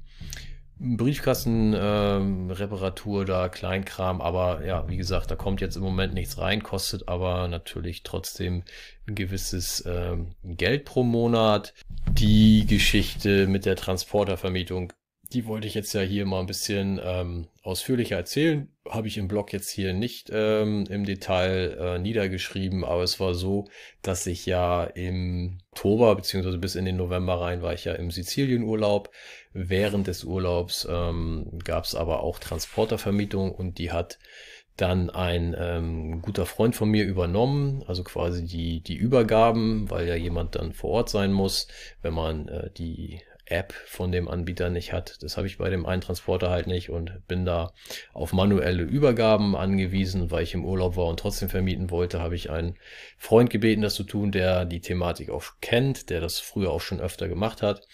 Briefkastenreparatur 0.78 3.20
ähm, 3.20 3.26
da, 3.26 3.48
Kleinkram, 3.48 4.20
aber 4.20 4.62
ja, 4.64 4.86
wie 4.88 4.98
gesagt, 4.98 5.30
da 5.30 5.36
kommt 5.36 5.62
jetzt 5.62 5.76
im 5.76 5.82
Moment 5.82 6.12
nichts 6.12 6.36
rein, 6.38 6.62
kostet 6.62 7.08
aber 7.08 7.48
natürlich 7.48 8.02
trotzdem 8.02 8.62
ein 9.08 9.14
gewisses 9.14 9.82
ähm, 9.86 10.32
Geld 10.44 10.84
pro 10.84 11.02
Monat. 11.02 11.72
Die 12.10 12.66
Geschichte 12.66 13.46
mit 13.46 13.64
der 13.64 13.76
Transportervermietung 13.76 14.92
die 15.32 15.46
wollte 15.46 15.66
ich 15.66 15.74
jetzt 15.74 15.92
ja 15.92 16.02
hier 16.02 16.24
mal 16.24 16.40
ein 16.40 16.46
bisschen 16.46 17.00
ähm, 17.02 17.48
ausführlicher 17.62 18.16
erzählen. 18.16 18.68
Habe 18.88 19.08
ich 19.08 19.18
im 19.18 19.26
Blog 19.26 19.52
jetzt 19.52 19.70
hier 19.70 19.92
nicht 19.92 20.30
ähm, 20.32 20.84
im 20.88 21.04
Detail 21.04 21.76
äh, 21.78 21.98
niedergeschrieben, 21.98 22.84
aber 22.84 23.02
es 23.02 23.18
war 23.18 23.34
so, 23.34 23.66
dass 24.02 24.26
ich 24.26 24.46
ja 24.46 24.84
im 24.84 25.58
Oktober 25.72 26.14
beziehungsweise 26.14 26.58
bis 26.58 26.76
in 26.76 26.84
den 26.84 26.96
November 26.96 27.40
rein 27.40 27.62
war 27.62 27.74
ich 27.74 27.84
ja 27.84 27.94
im 27.94 28.10
Sizilienurlaub. 28.10 29.10
Während 29.58 30.06
des 30.06 30.22
Urlaubs 30.24 30.86
ähm, 30.90 31.58
gab 31.64 31.84
es 31.84 31.94
aber 31.94 32.20
auch 32.22 32.38
Transportervermietung 32.38 33.52
und 33.52 33.78
die 33.78 33.90
hat 33.90 34.18
dann 34.76 35.08
ein 35.08 35.56
ähm, 35.58 36.20
guter 36.20 36.44
Freund 36.44 36.76
von 36.76 36.90
mir 36.90 37.06
übernommen, 37.06 37.82
also 37.86 38.04
quasi 38.04 38.46
die, 38.46 38.82
die 38.82 38.96
Übergaben, 38.96 39.88
weil 39.88 40.06
ja 40.06 40.14
jemand 40.14 40.56
dann 40.56 40.74
vor 40.74 40.90
Ort 40.90 41.08
sein 41.08 41.32
muss, 41.32 41.68
wenn 42.02 42.12
man 42.12 42.48
äh, 42.48 42.70
die 42.76 43.22
App 43.46 43.72
von 43.72 44.10
dem 44.10 44.28
Anbieter 44.28 44.70
nicht 44.70 44.92
hat. 44.92 45.22
Das 45.22 45.36
habe 45.36 45.46
ich 45.46 45.58
bei 45.58 45.70
dem 45.70 45.86
einen 45.86 46.02
Transporter 46.02 46.50
halt 46.50 46.66
nicht 46.66 46.90
und 46.90 47.26
bin 47.28 47.44
da 47.44 47.72
auf 48.12 48.32
manuelle 48.32 48.82
Übergaben 48.82 49.54
angewiesen, 49.56 50.30
weil 50.30 50.42
ich 50.42 50.54
im 50.54 50.64
Urlaub 50.64 50.96
war 50.96 51.06
und 51.06 51.20
trotzdem 51.20 51.48
vermieten 51.48 51.90
wollte, 51.90 52.20
habe 52.20 52.34
ich 52.34 52.50
einen 52.50 52.74
Freund 53.16 53.48
gebeten, 53.48 53.82
das 53.82 53.94
zu 53.94 54.02
tun, 54.02 54.32
der 54.32 54.64
die 54.64 54.80
Thematik 54.80 55.30
auch 55.30 55.44
kennt, 55.60 56.10
der 56.10 56.20
das 56.20 56.40
früher 56.40 56.70
auch 56.70 56.80
schon 56.80 57.00
öfter 57.00 57.28
gemacht 57.28 57.62
hat. 57.62 57.86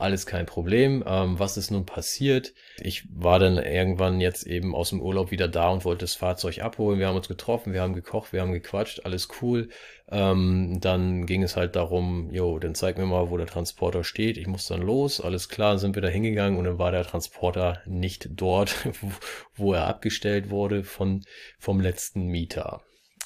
Alles 0.00 0.24
kein 0.24 0.46
Problem. 0.46 1.04
Ähm, 1.06 1.38
was 1.38 1.58
ist 1.58 1.70
nun 1.70 1.84
passiert? 1.84 2.54
Ich 2.80 3.04
war 3.12 3.38
dann 3.38 3.58
irgendwann 3.58 4.18
jetzt 4.18 4.46
eben 4.46 4.74
aus 4.74 4.88
dem 4.88 5.02
Urlaub 5.02 5.30
wieder 5.30 5.46
da 5.46 5.68
und 5.68 5.84
wollte 5.84 6.04
das 6.04 6.14
Fahrzeug 6.14 6.62
abholen. 6.62 6.98
Wir 6.98 7.06
haben 7.06 7.16
uns 7.16 7.28
getroffen, 7.28 7.74
wir 7.74 7.82
haben 7.82 7.92
gekocht, 7.92 8.32
wir 8.32 8.40
haben 8.40 8.52
gequatscht, 8.52 9.04
alles 9.04 9.28
cool. 9.42 9.68
Ähm, 10.10 10.78
dann 10.80 11.26
ging 11.26 11.42
es 11.42 11.54
halt 11.54 11.76
darum, 11.76 12.30
jo, 12.32 12.58
dann 12.58 12.74
zeig 12.74 12.96
mir 12.96 13.04
mal, 13.04 13.28
wo 13.28 13.36
der 13.36 13.46
Transporter 13.46 14.02
steht. 14.02 14.38
Ich 14.38 14.46
muss 14.46 14.66
dann 14.66 14.80
los, 14.80 15.20
alles 15.20 15.50
klar, 15.50 15.78
sind 15.78 15.94
wir 15.94 16.02
da 16.02 16.08
hingegangen 16.08 16.58
und 16.58 16.64
dann 16.64 16.78
war 16.78 16.92
der 16.92 17.04
Transporter 17.04 17.82
nicht 17.84 18.30
dort, 18.30 18.74
wo 19.54 19.74
er 19.74 19.86
abgestellt 19.86 20.48
wurde 20.48 20.82
von, 20.82 21.22
vom 21.58 21.78
letzten 21.78 22.28
Mieter. 22.28 22.80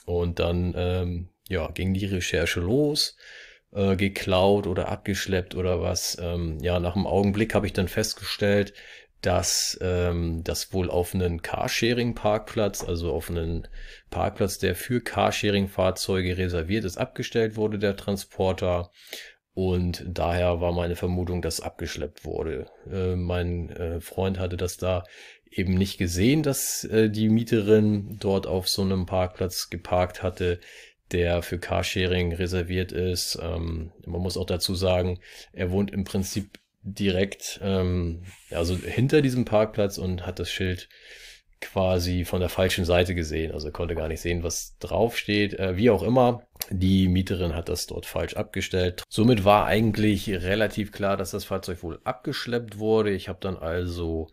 Und 0.07 0.41
dann, 0.41 0.75
ähm, 0.77 1.29
ja, 1.49 1.71
ging 1.71 1.95
die 1.95 2.07
Recherche 2.07 2.59
los 2.59 3.17
äh, 3.75 3.97
geklaut 3.97 4.67
oder 4.67 4.89
abgeschleppt 4.89 5.55
oder 5.55 5.81
was. 5.83 6.17
Ähm, 6.21 6.59
ja, 6.61 6.79
nach 6.81 6.97
einem 6.97 7.07
Augenblick 7.07 7.55
habe 7.55 7.67
ich 7.67 7.73
dann 7.73 7.89
festgestellt, 7.89 8.73
dass 9.21 9.79
ähm, 9.81 10.43
das 10.45 10.73
wohl 10.73 10.91
auf 10.91 11.15
einen 11.15 11.41
Carsharing-Parkplatz, 11.41 12.85
also 12.85 13.13
auf 13.13 13.31
einen 13.31 13.67
Parkplatz, 14.11 14.59
der 14.59 14.75
für 14.75 15.01
Carsharing-Fahrzeuge 15.01 16.37
reserviert 16.37 16.85
ist, 16.85 16.99
abgestellt 16.99 17.57
wurde, 17.57 17.79
der 17.79 17.97
Transporter. 17.97 18.91
Und 19.55 20.05
daher 20.07 20.61
war 20.61 20.73
meine 20.73 20.97
Vermutung, 20.97 21.41
dass 21.41 21.61
abgeschleppt 21.61 22.25
wurde. 22.25 22.67
Äh, 22.91 23.17
mein 23.17 23.71
äh, 23.71 24.01
Freund 24.01 24.39
hatte 24.39 24.57
das 24.57 24.77
da 24.77 25.05
eben 25.51 25.75
nicht 25.75 25.97
gesehen, 25.97 26.43
dass 26.43 26.85
äh, 26.85 27.09
die 27.09 27.29
Mieterin 27.29 28.19
dort 28.21 28.47
auf 28.47 28.69
so 28.69 28.83
einem 28.83 29.07
Parkplatz 29.07 29.71
geparkt 29.71 30.23
hatte 30.23 30.61
der 31.13 31.43
für 31.43 31.59
Carsharing 31.59 32.33
reserviert 32.33 32.93
ist. 32.93 33.39
Ähm, 33.41 33.93
man 34.07 34.21
muss 34.21 34.37
auch 34.37 34.47
dazu 34.47 34.75
sagen, 34.75 35.21
er 35.53 35.71
wohnt 35.71 35.91
im 35.91 36.05
Prinzip 36.05 36.59
direkt, 36.83 37.61
ähm, 37.63 38.23
also 38.51 38.77
hinter 38.77 39.23
diesem 39.23 39.45
Parkplatz 39.45 39.99
und 39.99 40.27
hat 40.27 40.39
das 40.39 40.51
Schild 40.51 40.89
quasi 41.61 42.25
von 42.25 42.41
der 42.41 42.51
falschen 42.51 42.85
Seite 42.85 43.15
gesehen. 43.15 43.53
Also 43.53 43.71
konnte 43.71 43.95
gar 43.95 44.09
nicht 44.09 44.21
sehen, 44.21 44.43
was 44.43 44.77
draufsteht. 44.79 45.59
Äh, 45.59 45.77
wie 45.77 45.91
auch 45.91 46.03
immer, 46.03 46.47
die 46.71 47.09
Mieterin 47.09 47.55
hat 47.55 47.69
das 47.69 47.87
dort 47.87 48.07
falsch 48.07 48.35
abgestellt. 48.35 49.03
Somit 49.09 49.45
war 49.45 49.67
eigentlich 49.67 50.29
relativ 50.29 50.93
klar, 50.93 51.17
dass 51.17 51.31
das 51.31 51.45
Fahrzeug 51.45 51.83
wohl 51.83 52.01
abgeschleppt 52.05 52.79
wurde. 52.79 53.11
Ich 53.11 53.29
habe 53.29 53.39
dann 53.41 53.57
also 53.57 54.29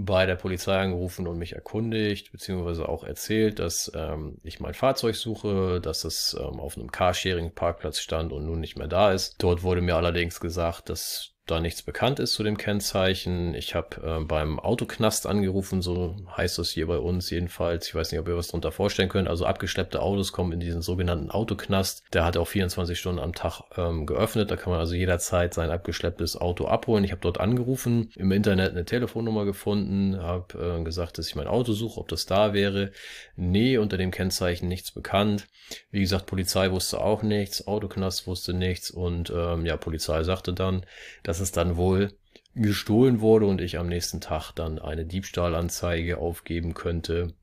bei 0.00 0.26
der 0.26 0.36
Polizei 0.36 0.78
angerufen 0.78 1.26
und 1.26 1.38
mich 1.38 1.54
erkundigt, 1.54 2.30
beziehungsweise 2.30 2.88
auch 2.88 3.02
erzählt, 3.02 3.58
dass 3.58 3.90
ähm, 3.96 4.38
ich 4.44 4.60
mein 4.60 4.74
Fahrzeug 4.74 5.16
suche, 5.16 5.80
dass 5.80 6.04
es 6.04 6.36
ähm, 6.38 6.60
auf 6.60 6.76
einem 6.76 6.92
Carsharing-Parkplatz 6.92 7.98
stand 7.98 8.32
und 8.32 8.46
nun 8.46 8.60
nicht 8.60 8.78
mehr 8.78 8.86
da 8.86 9.12
ist. 9.12 9.34
Dort 9.38 9.64
wurde 9.64 9.80
mir 9.80 9.96
allerdings 9.96 10.38
gesagt, 10.38 10.88
dass 10.88 11.34
da 11.50 11.60
nichts 11.60 11.82
bekannt 11.82 12.20
ist 12.20 12.32
zu 12.32 12.42
dem 12.42 12.56
Kennzeichen. 12.56 13.54
Ich 13.54 13.74
habe 13.74 13.96
äh, 14.04 14.24
beim 14.24 14.58
Autoknast 14.58 15.26
angerufen, 15.26 15.82
so 15.82 16.16
heißt 16.36 16.58
das 16.58 16.70
hier 16.70 16.86
bei 16.86 16.98
uns 16.98 17.30
jedenfalls. 17.30 17.88
Ich 17.88 17.94
weiß 17.94 18.12
nicht, 18.12 18.20
ob 18.20 18.28
ihr 18.28 18.36
was 18.36 18.48
darunter 18.48 18.72
vorstellen 18.72 19.08
könnt. 19.08 19.28
Also 19.28 19.46
abgeschleppte 19.46 20.02
Autos 20.02 20.32
kommen 20.32 20.52
in 20.52 20.60
diesen 20.60 20.82
sogenannten 20.82 21.30
Autoknast. 21.30 22.04
Der 22.12 22.24
hat 22.24 22.36
auch 22.36 22.46
24 22.46 22.98
Stunden 22.98 23.20
am 23.20 23.34
Tag 23.34 23.62
ähm, 23.76 24.06
geöffnet. 24.06 24.50
Da 24.50 24.56
kann 24.56 24.70
man 24.70 24.80
also 24.80 24.94
jederzeit 24.94 25.54
sein 25.54 25.70
abgeschlepptes 25.70 26.36
Auto 26.36 26.66
abholen. 26.66 27.04
Ich 27.04 27.10
habe 27.10 27.22
dort 27.22 27.40
angerufen, 27.40 28.10
im 28.16 28.30
Internet 28.32 28.72
eine 28.72 28.84
Telefonnummer 28.84 29.44
gefunden, 29.44 30.20
habe 30.20 30.78
äh, 30.80 30.84
gesagt, 30.84 31.18
dass 31.18 31.28
ich 31.28 31.36
mein 31.36 31.48
Auto 31.48 31.72
suche, 31.72 32.00
ob 32.00 32.08
das 32.08 32.26
da 32.26 32.52
wäre. 32.52 32.92
Nee, 33.36 33.78
unter 33.78 33.96
dem 33.96 34.10
Kennzeichen 34.10 34.68
nichts 34.68 34.90
bekannt. 34.90 35.46
Wie 35.90 36.00
gesagt, 36.00 36.26
Polizei 36.26 36.70
wusste 36.70 37.00
auch 37.00 37.22
nichts, 37.22 37.66
Autoknast 37.66 38.26
wusste 38.26 38.54
nichts 38.54 38.90
und 38.90 39.30
ähm, 39.34 39.66
ja, 39.66 39.76
Polizei 39.76 40.22
sagte 40.22 40.52
dann, 40.52 40.84
dass 41.22 41.37
dass 41.38 41.50
es 41.50 41.52
dann 41.52 41.76
wohl 41.76 42.18
gestohlen 42.56 43.20
wurde 43.20 43.46
und 43.46 43.60
ich 43.60 43.78
am 43.78 43.86
nächsten 43.86 44.20
Tag 44.20 44.50
dann 44.52 44.80
eine 44.80 45.06
Diebstahlanzeige 45.06 46.18
aufgeben 46.18 46.74
könnte. 46.74 47.34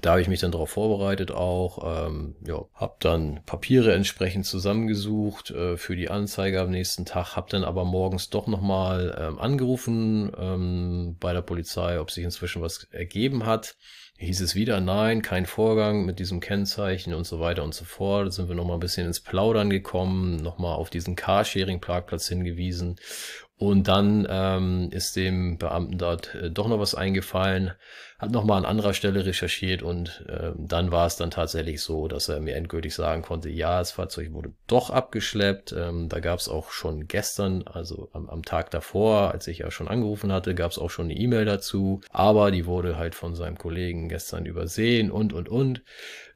Da 0.00 0.10
habe 0.10 0.20
ich 0.20 0.28
mich 0.28 0.40
dann 0.40 0.50
darauf 0.50 0.70
vorbereitet 0.70 1.30
auch, 1.30 2.06
ähm, 2.06 2.34
ja, 2.44 2.64
habe 2.74 2.96
dann 2.98 3.40
Papiere 3.46 3.94
entsprechend 3.94 4.44
zusammengesucht 4.44 5.50
äh, 5.50 5.76
für 5.76 5.94
die 5.94 6.10
Anzeige 6.10 6.60
am 6.60 6.70
nächsten 6.70 7.04
Tag, 7.04 7.36
habe 7.36 7.50
dann 7.50 7.64
aber 7.64 7.84
morgens 7.84 8.28
doch 8.28 8.46
nochmal 8.48 9.16
ähm, 9.18 9.38
angerufen 9.38 10.32
ähm, 10.36 11.16
bei 11.20 11.32
der 11.32 11.42
Polizei, 11.42 12.00
ob 12.00 12.10
sich 12.10 12.24
inzwischen 12.24 12.60
was 12.60 12.84
ergeben 12.90 13.46
hat. 13.46 13.76
hieß 14.18 14.40
es 14.40 14.54
wieder, 14.54 14.80
nein, 14.80 15.22
kein 15.22 15.46
Vorgang 15.46 16.04
mit 16.04 16.18
diesem 16.18 16.40
Kennzeichen 16.40 17.14
und 17.14 17.24
so 17.24 17.38
weiter 17.38 17.62
und 17.62 17.74
so 17.74 17.84
fort. 17.84 18.26
Da 18.26 18.30
sind 18.32 18.48
wir 18.48 18.56
nochmal 18.56 18.76
ein 18.76 18.80
bisschen 18.80 19.06
ins 19.06 19.20
Plaudern 19.20 19.70
gekommen, 19.70 20.36
nochmal 20.36 20.74
auf 20.74 20.90
diesen 20.90 21.14
Carsharing-Parkplatz 21.14 22.28
hingewiesen. 22.28 22.96
Und 23.56 23.86
dann 23.86 24.26
ähm, 24.28 24.88
ist 24.90 25.14
dem 25.14 25.58
Beamten 25.58 25.96
dort 25.96 26.34
äh, 26.34 26.50
doch 26.50 26.66
noch 26.66 26.80
was 26.80 26.96
eingefallen, 26.96 27.72
hat 28.18 28.32
nochmal 28.32 28.58
an 28.58 28.64
anderer 28.64 28.94
Stelle 28.94 29.24
recherchiert 29.26 29.80
und 29.80 30.24
äh, 30.28 30.50
dann 30.58 30.90
war 30.90 31.06
es 31.06 31.14
dann 31.14 31.30
tatsächlich 31.30 31.80
so, 31.80 32.08
dass 32.08 32.28
er 32.28 32.40
mir 32.40 32.56
endgültig 32.56 32.96
sagen 32.96 33.22
konnte, 33.22 33.50
ja, 33.50 33.78
das 33.78 33.92
Fahrzeug 33.92 34.32
wurde 34.32 34.54
doch 34.66 34.90
abgeschleppt. 34.90 35.72
Ähm, 35.72 36.08
da 36.08 36.18
gab 36.18 36.40
es 36.40 36.48
auch 36.48 36.72
schon 36.72 37.06
gestern, 37.06 37.62
also 37.62 38.08
am, 38.12 38.28
am, 38.28 38.42
Tag 38.42 38.72
davor, 38.72 39.30
als 39.30 39.46
ich 39.46 39.58
ja 39.58 39.70
schon 39.70 39.86
angerufen 39.86 40.32
hatte, 40.32 40.56
gab 40.56 40.72
es 40.72 40.78
auch 40.78 40.90
schon 40.90 41.06
eine 41.06 41.16
E-Mail 41.16 41.44
dazu, 41.44 42.00
aber 42.10 42.50
die 42.50 42.66
wurde 42.66 42.98
halt 42.98 43.14
von 43.14 43.36
seinem 43.36 43.56
Kollegen 43.56 44.08
gestern 44.08 44.46
übersehen 44.46 45.12
und 45.12 45.32
und 45.32 45.48
und. 45.48 45.84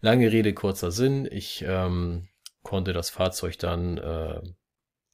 Lange 0.01 0.31
Rede, 0.31 0.55
kurzer 0.55 0.93
Sinn. 0.93 1.29
Ich 1.29 1.65
ähm, 1.67 2.29
konnte 2.63 2.93
das 2.93 3.11
Fahrzeug 3.11 3.59
dann 3.59 3.99
äh, 3.99 4.41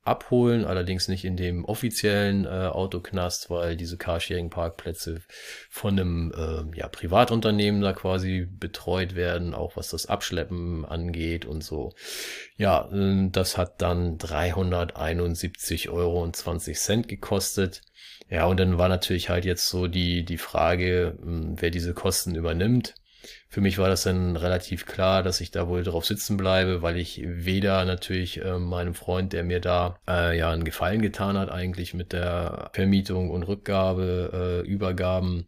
abholen, 0.04 0.64
allerdings 0.64 1.08
nicht 1.08 1.24
in 1.24 1.36
dem 1.36 1.64
offiziellen 1.64 2.44
äh, 2.44 2.48
Autoknast, 2.48 3.48
weil 3.48 3.76
diese 3.76 3.96
Carsharing-Parkplätze 3.96 5.22
von 5.70 5.98
einem 5.98 6.32
äh, 6.36 6.78
ja, 6.78 6.88
Privatunternehmen 6.88 7.80
da 7.80 7.94
quasi 7.94 8.46
betreut 8.48 9.14
werden, 9.14 9.54
auch 9.54 9.76
was 9.76 9.88
das 9.88 10.06
Abschleppen 10.06 10.84
angeht 10.84 11.46
und 11.46 11.64
so. 11.64 11.94
Ja, 12.56 12.90
äh, 12.92 13.30
das 13.30 13.56
hat 13.56 13.80
dann 13.80 14.18
371 14.18 15.88
Euro 15.88 16.22
und 16.22 16.36
20 16.36 16.78
Cent 16.78 17.08
gekostet. 17.08 17.80
Ja, 18.28 18.46
und 18.46 18.58
dann 18.60 18.78
war 18.78 18.88
natürlich 18.88 19.30
halt 19.30 19.44
jetzt 19.44 19.68
so 19.68 19.86
die, 19.86 20.24
die 20.24 20.38
Frage, 20.38 21.16
hm, 21.20 21.56
wer 21.60 21.70
diese 21.70 21.94
Kosten 21.94 22.34
übernimmt. 22.34 22.94
Für 23.48 23.60
mich 23.60 23.78
war 23.78 23.88
das 23.88 24.02
dann 24.02 24.36
relativ 24.36 24.86
klar, 24.86 25.22
dass 25.22 25.40
ich 25.40 25.50
da 25.50 25.68
wohl 25.68 25.82
drauf 25.82 26.04
sitzen 26.04 26.36
bleibe, 26.36 26.82
weil 26.82 26.96
ich 26.96 27.22
weder 27.24 27.84
natürlich 27.84 28.42
äh, 28.42 28.58
meinem 28.58 28.94
Freund, 28.94 29.32
der 29.32 29.44
mir 29.44 29.60
da 29.60 29.98
äh, 30.08 30.36
ja 30.36 30.50
einen 30.50 30.64
Gefallen 30.64 31.02
getan 31.02 31.38
hat, 31.38 31.50
eigentlich 31.50 31.94
mit 31.94 32.12
der 32.12 32.70
Vermietung 32.72 33.30
und 33.30 33.44
Rückgabe, 33.44 34.62
äh, 34.64 34.68
Übergaben, 34.68 35.46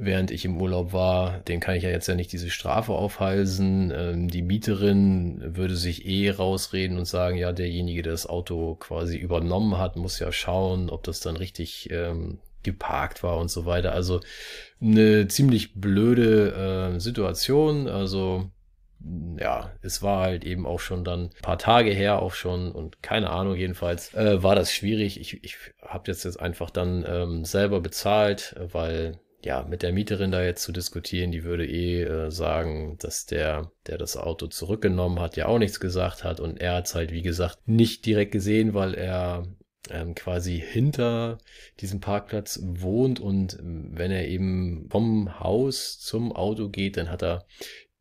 während 0.00 0.30
ich 0.30 0.46
im 0.46 0.60
Urlaub 0.60 0.92
war, 0.92 1.40
den 1.40 1.60
kann 1.60 1.76
ich 1.76 1.82
ja 1.82 1.90
jetzt 1.90 2.06
ja 2.08 2.14
nicht 2.14 2.32
diese 2.32 2.50
Strafe 2.50 2.92
aufhalsen. 2.92 3.92
Ähm, 3.94 4.28
die 4.28 4.42
Mieterin 4.42 5.42
würde 5.56 5.76
sich 5.76 6.06
eh 6.06 6.30
rausreden 6.30 6.96
und 6.96 7.04
sagen, 7.04 7.36
ja, 7.36 7.52
derjenige, 7.52 8.02
der 8.02 8.12
das 8.12 8.26
Auto 8.26 8.76
quasi 8.76 9.18
übernommen 9.18 9.76
hat, 9.76 9.96
muss 9.96 10.18
ja 10.18 10.32
schauen, 10.32 10.88
ob 10.88 11.02
das 11.04 11.20
dann 11.20 11.36
richtig 11.36 11.90
ähm, 11.90 12.38
geparkt 12.62 13.22
war 13.22 13.38
und 13.38 13.50
so 13.50 13.66
weiter. 13.66 13.92
Also 13.92 14.20
eine 14.80 15.28
ziemlich 15.28 15.74
blöde 15.74 16.94
äh, 16.94 17.00
Situation. 17.00 17.88
Also 17.88 18.50
ja, 19.38 19.72
es 19.82 20.02
war 20.02 20.22
halt 20.22 20.44
eben 20.44 20.66
auch 20.66 20.80
schon 20.80 21.04
dann 21.04 21.24
ein 21.24 21.42
paar 21.42 21.58
Tage 21.58 21.90
her 21.90 22.20
auch 22.20 22.34
schon 22.34 22.70
und 22.70 23.02
keine 23.02 23.30
Ahnung, 23.30 23.56
jedenfalls 23.56 24.14
äh, 24.14 24.42
war 24.42 24.54
das 24.54 24.72
schwierig. 24.72 25.18
Ich, 25.18 25.42
ich 25.42 25.56
habe 25.82 26.10
jetzt 26.10 26.24
jetzt 26.24 26.38
einfach 26.38 26.70
dann 26.70 27.04
ähm, 27.08 27.44
selber 27.44 27.80
bezahlt, 27.80 28.54
weil 28.72 29.18
ja, 29.42 29.62
mit 29.62 29.82
der 29.82 29.92
Mieterin 29.92 30.32
da 30.32 30.42
jetzt 30.42 30.62
zu 30.62 30.70
diskutieren, 30.70 31.32
die 31.32 31.44
würde 31.44 31.66
eh 31.66 32.02
äh, 32.02 32.30
sagen, 32.30 32.98
dass 32.98 33.24
der, 33.24 33.72
der 33.86 33.96
das 33.96 34.18
Auto 34.18 34.48
zurückgenommen 34.48 35.18
hat, 35.18 35.36
ja 35.36 35.46
auch 35.46 35.58
nichts 35.58 35.80
gesagt 35.80 36.24
hat 36.24 36.40
und 36.40 36.60
er 36.60 36.74
hat 36.74 36.86
es 36.86 36.94
halt, 36.94 37.10
wie 37.10 37.22
gesagt, 37.22 37.56
nicht 37.66 38.04
direkt 38.04 38.32
gesehen, 38.32 38.74
weil 38.74 38.94
er 38.94 39.46
ähm, 39.88 40.14
quasi 40.14 40.58
hinter 40.60 41.38
diesem 41.80 42.00
Parkplatz 42.00 42.60
wohnt 42.62 43.20
und 43.20 43.58
ähm, 43.58 43.90
wenn 43.92 44.10
er 44.10 44.28
eben 44.28 44.88
vom 44.90 45.40
Haus 45.40 45.98
zum 45.98 46.32
Auto 46.32 46.68
geht, 46.68 46.96
dann 46.96 47.10
hat 47.10 47.22
er 47.22 47.46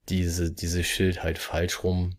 diese, 0.10 0.52
diese 0.52 0.84
Schild 0.84 1.24
halt 1.24 1.38
falsch 1.38 1.84
rum 1.84 2.18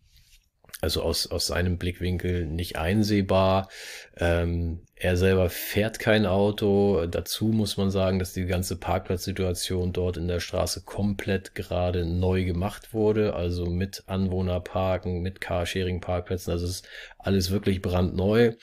also 0.81 1.03
aus, 1.03 1.27
aus 1.27 1.47
seinem 1.47 1.79
Blickwinkel 1.79 2.47
nicht 2.47 2.77
einsehbar. 2.77 3.69
Ähm, 4.17 4.81
er 4.95 5.17
selber 5.17 5.51
fährt 5.51 5.99
kein 5.99 6.27
Auto. 6.27 7.07
Dazu 7.07 7.47
muss 7.47 7.77
man 7.77 7.91
sagen, 7.91 8.19
dass 8.19 8.33
die 8.33 8.47
ganze 8.47 8.77
Parkplatzsituation 8.77 9.93
dort 9.93 10.17
in 10.17 10.29
der 10.29 10.41
Straße 10.41 10.83
komplett 10.83 11.55
gerade 11.55 12.07
neu 12.07 12.45
gemacht 12.45 12.95
wurde. 12.95 13.35
Also 13.35 13.67
mit 13.67 14.05
Anwohnerparken, 14.07 15.21
mit 15.21 15.41
Carsharing-Parkplätzen. 15.41 16.53
Also 16.53 16.67
ist 16.67 16.89
alles 17.19 17.51
wirklich 17.51 17.83
brandneu. 17.83 18.55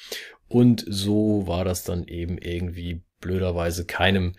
Und 0.48 0.86
so 0.88 1.48
war 1.48 1.66
das 1.66 1.84
dann 1.84 2.08
eben 2.08 2.38
irgendwie 2.38 3.02
blöderweise 3.20 3.86
keinem 3.86 4.36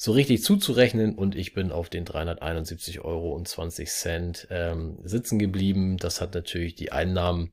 so 0.00 0.12
richtig 0.12 0.44
zuzurechnen 0.44 1.16
und 1.16 1.34
ich 1.34 1.54
bin 1.54 1.72
auf 1.72 1.88
den 1.88 2.04
371 2.04 3.00
Euro 3.00 3.34
und 3.34 3.48
20 3.48 3.90
Cent 3.90 4.46
ähm, 4.48 4.98
sitzen 5.02 5.40
geblieben. 5.40 5.96
Das 5.96 6.20
hat 6.20 6.34
natürlich 6.34 6.76
die 6.76 6.92
Einnahmen 6.92 7.52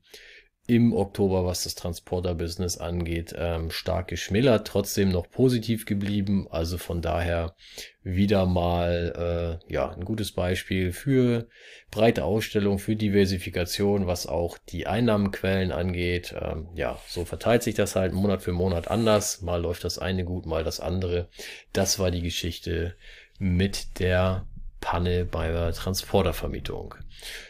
im 0.68 0.92
Oktober, 0.92 1.44
was 1.44 1.62
das 1.62 1.76
Transporter-Business 1.76 2.78
angeht, 2.78 3.34
ähm, 3.38 3.70
stark 3.70 4.08
geschmälert, 4.08 4.66
trotzdem 4.66 5.10
noch 5.10 5.30
positiv 5.30 5.86
geblieben. 5.86 6.48
Also 6.50 6.76
von 6.76 7.02
daher 7.02 7.54
wieder 8.02 8.46
mal 8.46 9.60
äh, 9.68 9.72
ja 9.72 9.90
ein 9.90 10.04
gutes 10.04 10.32
Beispiel 10.32 10.92
für 10.92 11.48
breite 11.90 12.24
Ausstellung, 12.24 12.78
für 12.78 12.96
Diversifikation, 12.96 14.06
was 14.06 14.26
auch 14.26 14.58
die 14.58 14.86
Einnahmenquellen 14.86 15.70
angeht. 15.70 16.34
Ähm, 16.40 16.68
ja, 16.74 16.98
so 17.08 17.24
verteilt 17.24 17.62
sich 17.62 17.76
das 17.76 17.94
halt 17.94 18.12
Monat 18.12 18.42
für 18.42 18.52
Monat 18.52 18.88
anders. 18.88 19.42
Mal 19.42 19.60
läuft 19.60 19.84
das 19.84 19.98
eine 19.98 20.24
gut, 20.24 20.46
mal 20.46 20.64
das 20.64 20.80
andere. 20.80 21.28
Das 21.72 21.98
war 21.98 22.10
die 22.10 22.22
Geschichte 22.22 22.96
mit 23.38 24.00
der 24.00 24.46
Panne 24.86 25.24
bei 25.24 25.48
der 25.48 25.72
Transportervermietung. 25.72 26.94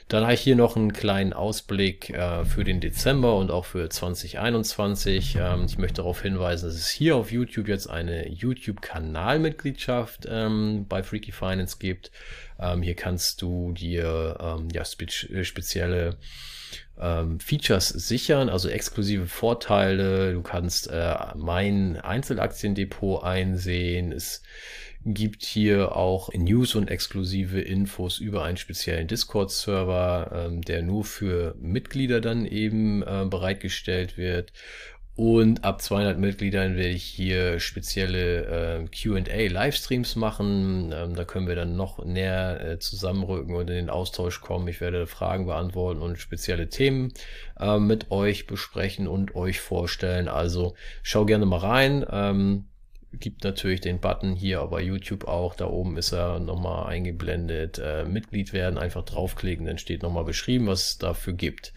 Dann 0.09 0.22
habe 0.22 0.33
ich 0.33 0.40
hier 0.40 0.57
noch 0.57 0.75
einen 0.75 0.94
kleinen 0.94 1.35
Ausblick 1.35 2.09
äh, 2.09 2.46
für 2.46 2.64
den 2.64 2.81
Dezember 2.81 3.37
und 3.37 3.51
auch 3.51 3.66
für 3.66 3.90
2021. 3.90 5.37
Ähm, 5.38 5.66
ich 5.66 5.77
möchte 5.77 5.96
darauf 5.96 6.22
hinweisen, 6.22 6.64
dass 6.64 6.77
es 6.77 6.88
hier 6.88 7.14
auf 7.14 7.31
YouTube 7.31 7.68
jetzt 7.68 7.90
eine 7.90 8.27
YouTube-Kanalmitgliedschaft 8.27 10.27
ähm, 10.27 10.87
bei 10.88 11.03
Freaky 11.03 11.31
Finance 11.31 11.77
gibt. 11.79 12.11
Ähm, 12.59 12.81
hier 12.81 12.94
kannst 12.94 13.42
du 13.42 13.72
dir 13.72 14.38
ähm, 14.40 14.68
ja, 14.72 14.83
spe 14.87 15.07
spezielle 15.44 16.16
ähm, 16.99 17.38
Features 17.38 17.90
sichern, 17.90 18.49
also 18.49 18.70
exklusive 18.70 19.27
Vorteile. 19.27 20.33
Du 20.33 20.40
kannst 20.40 20.90
äh, 20.90 21.16
mein 21.35 21.99
Einzelaktiendepot 21.99 23.22
einsehen. 23.22 24.11
Es 24.11 24.42
gibt 25.04 25.44
hier 25.44 25.94
auch 25.94 26.32
News 26.32 26.74
und 26.74 26.90
exklusive 26.90 27.61
Infos 27.61 28.18
über 28.18 28.44
einen 28.44 28.56
speziellen 28.56 29.06
Discord-Server, 29.06 30.46
ähm, 30.48 30.62
der 30.62 30.82
nur 30.82 31.04
für 31.04 31.54
Mitglieder 31.61 32.20
dann 32.20 32.46
eben 32.46 33.02
äh, 33.02 33.26
bereitgestellt 33.28 34.16
wird. 34.16 34.52
Und 35.16 35.64
ab 35.64 35.80
200 35.80 36.18
Mitgliedern 36.18 36.76
werde 36.76 36.90
ich 36.90 37.04
hier 37.04 37.59
spezielle 37.59 38.82
äh, 38.82 38.85
QA-Livestreams 38.85 40.14
machen. 40.16 40.92
Ähm, 40.94 41.14
da 41.14 41.24
können 41.24 41.48
wir 41.48 41.54
dann 41.54 41.74
noch 41.74 42.04
näher 42.04 42.61
äh, 42.61 42.78
zusammenrücken 42.78 43.54
und 43.54 43.70
in 43.70 43.76
den 43.76 43.90
Austausch 43.90 44.42
kommen. 44.42 44.68
Ich 44.68 44.82
werde 44.82 45.06
Fragen 45.06 45.46
beantworten 45.46 46.02
und 46.02 46.18
spezielle 46.18 46.68
Themen 46.68 47.14
äh, 47.59 47.78
mit 47.78 48.11
euch 48.11 48.46
besprechen 48.46 49.09
und 49.09 49.35
euch 49.35 49.61
vorstellen. 49.61 50.28
Also 50.28 50.74
schau 51.02 51.24
gerne 51.24 51.46
mal 51.46 51.61
rein. 51.61 52.04
Ähm, 52.11 52.66
gibt 53.12 53.45
natürlich 53.45 53.81
den 53.81 54.01
Button 54.01 54.35
hier 54.35 54.61
bei 54.66 54.83
YouTube 54.83 55.27
auch. 55.27 55.55
Da 55.55 55.66
oben 55.66 55.97
ist 55.97 56.12
er 56.12 56.38
nochmal 56.38 56.88
eingeblendet. 56.88 57.79
Äh, 57.79 58.05
Mitglied 58.05 58.53
werden, 58.53 58.79
einfach 58.79 59.05
draufklicken, 59.05 59.66
dann 59.66 59.79
steht 59.79 60.03
nochmal 60.03 60.25
beschrieben, 60.25 60.66
was 60.66 60.88
es 60.88 60.99
dafür 60.99 61.33
gibt. 61.33 61.73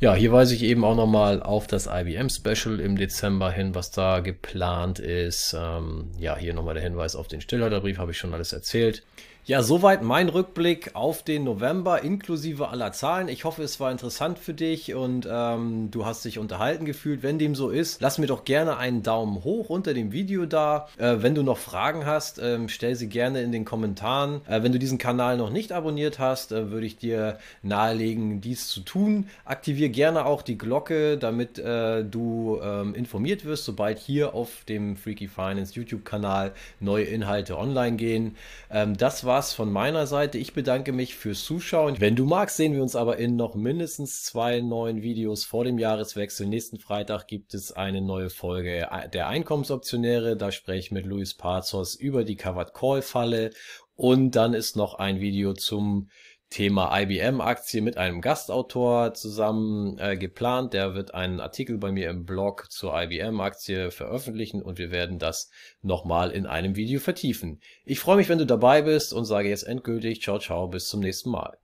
Ja, 0.00 0.14
hier 0.14 0.32
weise 0.32 0.54
ich 0.54 0.62
eben 0.62 0.84
auch 0.84 0.96
nochmal 0.96 1.42
auf 1.42 1.66
das 1.66 1.86
IBM 1.86 2.28
Special 2.28 2.80
im 2.80 2.96
Dezember 2.96 3.50
hin, 3.50 3.74
was 3.74 3.90
da 3.90 4.20
geplant 4.20 4.98
ist. 4.98 5.54
Ähm, 5.58 6.10
ja, 6.18 6.36
hier 6.36 6.54
nochmal 6.54 6.74
der 6.74 6.82
Hinweis 6.82 7.16
auf 7.16 7.28
den 7.28 7.40
Stillhalterbrief, 7.40 7.98
habe 7.98 8.12
ich 8.12 8.18
schon 8.18 8.34
alles 8.34 8.52
erzählt. 8.52 9.02
Ja, 9.46 9.62
soweit 9.62 10.02
mein 10.02 10.28
Rückblick 10.28 10.94
auf 10.94 11.22
den 11.24 11.44
November 11.44 12.02
inklusive 12.02 12.68
aller 12.68 12.92
Zahlen. 12.92 13.26
Ich 13.28 13.44
hoffe, 13.44 13.62
es 13.62 13.80
war 13.80 13.90
interessant 13.90 14.38
für 14.38 14.54
dich 14.54 14.94
und 14.94 15.26
ähm, 15.28 15.90
du 15.90 16.04
hast 16.04 16.24
dich 16.24 16.38
unterhalten 16.38 16.84
gefühlt. 16.84 17.22
Wenn 17.22 17.38
dem 17.38 17.54
so 17.54 17.70
ist, 17.70 18.00
lass 18.00 18.18
mir 18.18 18.26
doch 18.26 18.44
gerne 18.44 18.76
einen 18.76 19.02
Daumen 19.02 19.42
hoch 19.42 19.70
unter 19.70 19.94
dem 19.94 20.12
Video 20.12 20.46
da. 20.46 20.59
Äh, 20.98 21.16
wenn 21.22 21.34
du 21.34 21.42
noch 21.42 21.58
Fragen 21.58 22.04
hast, 22.04 22.38
ähm, 22.38 22.68
stell 22.68 22.94
sie 22.94 23.08
gerne 23.08 23.42
in 23.42 23.50
den 23.50 23.64
Kommentaren. 23.64 24.42
Äh, 24.46 24.62
wenn 24.62 24.72
du 24.72 24.78
diesen 24.78 24.98
Kanal 24.98 25.36
noch 25.36 25.50
nicht 25.50 25.72
abonniert 25.72 26.18
hast, 26.18 26.52
äh, 26.52 26.70
würde 26.70 26.86
ich 26.86 26.96
dir 26.96 27.38
nahelegen, 27.62 28.40
dies 28.40 28.68
zu 28.68 28.80
tun. 28.80 29.26
Aktiviere 29.44 29.90
gerne 29.90 30.26
auch 30.26 30.42
die 30.42 30.58
Glocke, 30.58 31.16
damit 31.16 31.58
äh, 31.58 32.04
du 32.04 32.60
ähm, 32.62 32.94
informiert 32.94 33.44
wirst, 33.44 33.64
sobald 33.64 33.98
hier 33.98 34.34
auf 34.34 34.64
dem 34.68 34.96
Freaky 34.96 35.28
Finance 35.28 35.74
YouTube-Kanal 35.74 36.52
neue 36.78 37.04
Inhalte 37.04 37.56
online 37.58 37.96
gehen. 37.96 38.36
Ähm, 38.70 38.96
das 38.96 39.24
war 39.24 39.30
war's 39.30 39.52
von 39.52 39.70
meiner 39.70 40.08
Seite. 40.08 40.38
Ich 40.38 40.54
bedanke 40.54 40.90
mich 40.90 41.14
fürs 41.14 41.44
Zuschauen. 41.44 42.00
Wenn 42.00 42.16
du 42.16 42.24
magst, 42.24 42.56
sehen 42.56 42.74
wir 42.74 42.82
uns 42.82 42.96
aber 42.96 43.16
in 43.18 43.36
noch 43.36 43.54
mindestens 43.54 44.24
zwei 44.24 44.60
neuen 44.60 45.02
Videos 45.02 45.44
vor 45.44 45.62
dem 45.62 45.78
Jahreswechsel. 45.78 46.48
Nächsten 46.48 46.80
Freitag 46.80 47.28
gibt 47.28 47.54
es 47.54 47.70
eine 47.70 48.00
neue 48.00 48.28
Folge 48.28 48.88
der 49.12 49.28
Einkommensoptionäre. 49.28 50.36
Da 50.36 50.49
ich 50.50 50.90
mit 50.90 51.06
Luis 51.06 51.34
Pazos 51.34 51.94
über 51.94 52.24
die 52.24 52.36
Covered 52.36 52.74
Call 52.74 53.02
Falle 53.02 53.50
Und 53.94 54.32
dann 54.32 54.54
ist 54.54 54.76
noch 54.76 54.94
ein 54.94 55.20
Video 55.20 55.54
zum 55.54 56.08
Thema 56.50 57.00
IBM-Aktie 57.00 57.80
mit 57.80 57.96
einem 57.96 58.20
Gastautor 58.20 59.14
zusammen 59.14 59.98
äh, 59.98 60.16
geplant. 60.16 60.72
Der 60.72 60.94
wird 60.94 61.14
einen 61.14 61.38
Artikel 61.38 61.78
bei 61.78 61.92
mir 61.92 62.10
im 62.10 62.26
Blog 62.26 62.66
zur 62.70 63.00
IBM-Aktie 63.00 63.92
veröffentlichen 63.92 64.60
und 64.60 64.78
wir 64.78 64.90
werden 64.90 65.20
das 65.20 65.50
nochmal 65.80 66.32
in 66.32 66.46
einem 66.46 66.74
Video 66.74 66.98
vertiefen. 66.98 67.60
Ich 67.84 68.00
freue 68.00 68.16
mich, 68.16 68.28
wenn 68.28 68.38
du 68.38 68.46
dabei 68.46 68.82
bist 68.82 69.12
und 69.12 69.26
sage 69.26 69.48
jetzt 69.48 69.62
endgültig 69.62 70.22
ciao 70.22 70.40
ciao 70.40 70.66
bis 70.66 70.88
zum 70.88 71.00
nächsten 71.00 71.30
Mal. 71.30 71.56